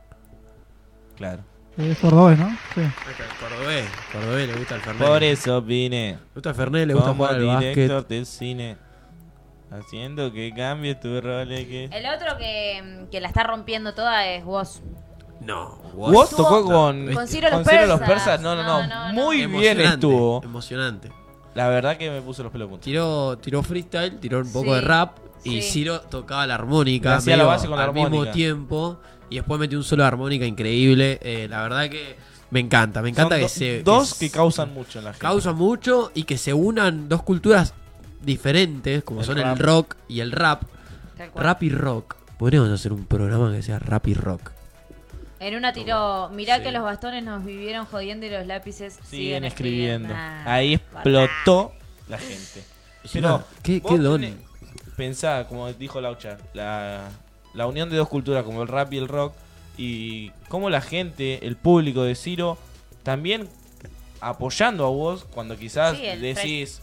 [1.16, 1.42] Claro.
[1.76, 2.48] Es cordobés, ¿no?
[2.74, 2.82] Sí.
[3.40, 5.08] Cordobés, Cordobés, le gusta el Fernet.
[5.08, 6.12] Por eso vine.
[6.12, 7.74] Le gusta el Fernet, le gusta como jugar al básquet.
[7.74, 8.76] director del cine.
[9.70, 11.50] Haciendo que cambie tu rol.
[11.52, 11.84] y Que...
[11.86, 14.82] El otro que, que la está rompiendo toda es vos.
[15.40, 18.00] No, Vos tocó con, Con Ciro los los Persas.
[18.08, 18.40] persas.
[18.40, 18.86] No, no, no.
[18.86, 20.42] No, no, Muy bien estuvo.
[20.44, 21.10] Emocionante.
[21.54, 22.84] La verdad que me puso los pelos de punta.
[22.84, 25.70] Tiró, tiró freestyle, tiró un poco Sí, de rap y sí.
[25.70, 28.32] Ciro tocaba la armónica hacía la base con la al mismo armónica.
[28.32, 28.98] tiempo
[29.30, 31.18] y después metió un solo de armónica increíble.
[31.22, 32.16] Eh, la verdad que
[32.50, 35.12] me encanta, me encanta Son que do- se Dos que que causan mucho en la
[35.12, 35.20] gente.
[35.22, 37.74] causan mucho y que se unan dos culturas
[38.22, 39.56] diferentes como El son rap.
[39.56, 40.62] el rock y el rap.
[41.34, 42.16] Rap y rock.
[42.38, 44.50] Podríamos hacer un programa que sea rap y rock.
[45.40, 46.62] En una tiró, mirá Sí.
[46.62, 50.08] que los bastones nos vivieron jodiendo y los lápices Siguen escribiendo.
[50.14, 51.72] Ah, Ahí explotó
[52.08, 52.64] la gente.
[53.12, 54.24] Pero, qué- qué don.
[54.96, 57.08] Pensá, como dijo Laucha, la,
[57.54, 59.32] la unión de dos culturas como el rap y el rock
[59.78, 62.58] y cómo la gente, el público de Ciro,
[63.02, 63.48] también
[64.20, 66.80] apoyando a vos cuando quizás Sí, el decís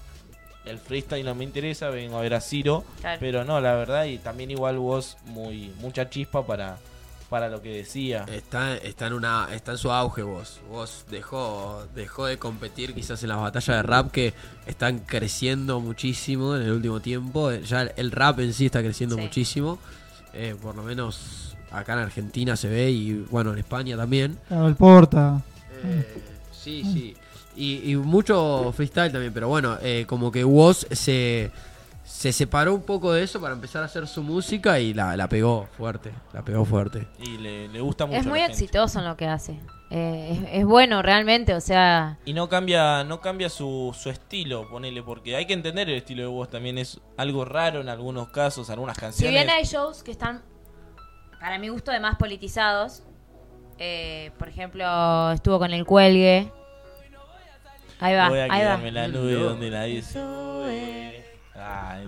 [0.66, 3.18] el freestyle no me interesa, vengo a ver a Ciro, Claro.
[3.20, 6.78] pero no, la verdad, y también igual vos muy mucha chispa para,
[7.32, 8.26] para lo que decía.
[8.32, 10.60] Está, está en una está en su auge vos.
[10.70, 14.34] Vos dejó dejó de competir quizás en las batallas de rap que
[14.68, 17.52] están creciendo muchísimo en el último tiempo.
[17.52, 19.22] Ya el rap en sí está creciendo Sí.
[19.24, 19.80] muchísimo.
[20.34, 24.38] Eh, por lo menos acá en Argentina se ve y bueno en España también.
[24.48, 25.42] Claro, el Porta.
[25.84, 26.22] Eh,
[26.52, 27.16] sí, sí.
[27.56, 31.52] Y, y mucho freestyle también, pero bueno, eh, como que Woz se,
[32.06, 35.28] se separó un poco de eso para empezar a hacer su música y la, la
[35.28, 37.08] pegó fuerte, la pegó fuerte.
[37.22, 38.20] Y le, le gusta mucho.
[38.20, 39.60] Es a muy exitoso en lo que hace.
[39.94, 42.18] Eh, es, es bueno realmente, o sea...
[42.24, 46.22] Y no cambia, no cambia su, su estilo, ponele, porque hay que entender el estilo
[46.22, 49.34] de voz también es algo raro en algunos casos, algunas Si canciones.
[49.34, 50.42] bien hay shows que están,
[51.42, 53.04] para mi gusto, además politizados.
[53.80, 56.50] eh, por ejemplo, estuvo con el cuelgue.
[58.00, 58.58] Ahí va, Voy a ahí va.
[58.58, 61.26] quedarme en la nube donde nadie sube.
[61.56, 62.08] Ay.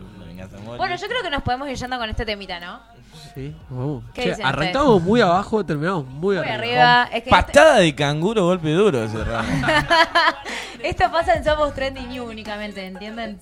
[0.78, 2.80] Bueno, yo creo que nos podemos ir yendo con este temita, ¿no?
[3.34, 4.04] Sí, vamos.
[4.14, 7.02] ¿Qué Che, dicen arrancamos muy abajo, terminamos muy, Muy arriba.
[7.04, 7.10] arriba.
[7.18, 9.52] Es que Patada de canguro, golpe duro cerramos.
[10.84, 13.40] Esto pasa en Somos Trending New únicamente, ¿entienden?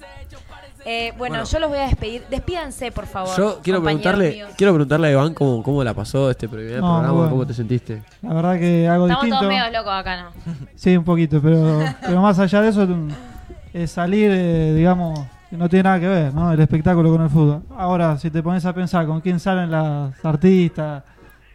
[0.84, 1.50] Eh, bueno, Bueno.
[1.50, 2.24] yo los voy a despedir.
[2.30, 3.36] Despídanse, por favor.
[3.38, 4.52] Yo quiero compañeros preguntarle, míos.
[4.58, 7.30] quiero preguntarle a Iván cómo, cómo la pasó este primer No, programa, bueno.
[7.32, 8.02] cómo te sentiste.
[8.22, 9.40] La verdad que algo Estamos distinto.
[9.48, 10.32] todos medio locos acá, ¿no?
[10.76, 12.88] Sí, un poquito, pero, pero más allá de eso,
[13.74, 15.20] es salir, eh, digamos,
[15.52, 16.52] no tiene nada que ver, ¿no?
[16.52, 17.64] El espectáculo con el fútbol.
[17.78, 21.04] Ahora, si te pones a pensar con quién salen las artistas,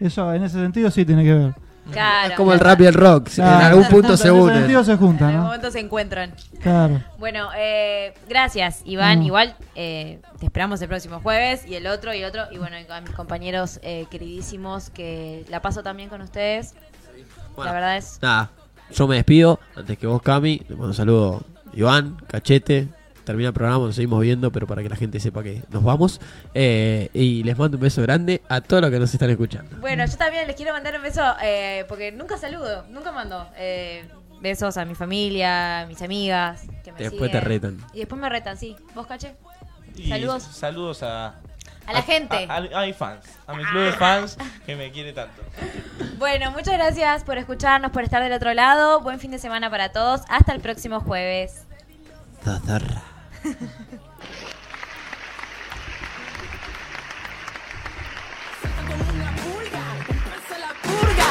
[0.01, 1.55] eso en ese sentido sí tiene que ver.
[1.91, 2.31] Claro.
[2.31, 3.61] Es como el rap y el rock, Claro.
[3.61, 4.57] en algún punto se En unen.
[4.59, 5.47] sentido se En juntan, algún ¿no?
[5.47, 6.35] momento se encuentran.
[6.61, 7.01] Claro.
[7.19, 9.21] Bueno, eh, gracias, Iván.
[9.21, 9.23] Mm.
[9.23, 12.43] Igual eh, te esperamos el próximo jueves y el otro y el otro.
[12.51, 16.75] Y bueno, y a mis compañeros eh, queridísimos que la paso también con ustedes.
[17.55, 18.19] Bueno, la verdad es.
[18.21, 18.51] Nada,
[18.93, 19.61] yo me despido.
[19.77, 21.43] Antes que vos, Cami, le mando un saludo
[21.73, 22.89] Iván, Cachete.
[23.27, 26.21] Termina el programa, nos seguimos viendo, pero para que la gente sepa que nos vamos.
[26.55, 29.77] Eh, y les mando un beso grande a todos los que nos están escuchando.
[29.81, 34.09] Bueno, yo también les quiero mandar un beso eh, porque nunca saludo, nunca mando eh,
[34.41, 36.63] besos a mi familia, a mis amigas.
[36.85, 37.79] Que me Después te retan.
[37.93, 38.77] Y después me retan, sí.
[38.95, 39.35] ¿Vos, Cache?
[39.97, 40.45] Y Saludos.
[40.45, 41.35] Saludos a.
[41.87, 42.47] A la gente.
[42.49, 43.25] A, a- a mis fans.
[43.49, 45.43] A mi club de fans que me quiere tanto.
[46.19, 49.03] Bueno, muchas gracias por escucharnos, por estar del otro lado.
[49.03, 50.23] Buen fin de semana para todos.
[50.31, 51.67] Hasta el próximo jueves.
[53.47, 53.63] Salta
[58.83, 61.29] como una un la purga,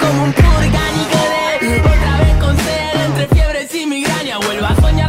[0.00, 4.74] como un purgan y queréis otra vez con cero, entre fiebre y migraña, vuelvo a
[4.74, 5.02] soñar con.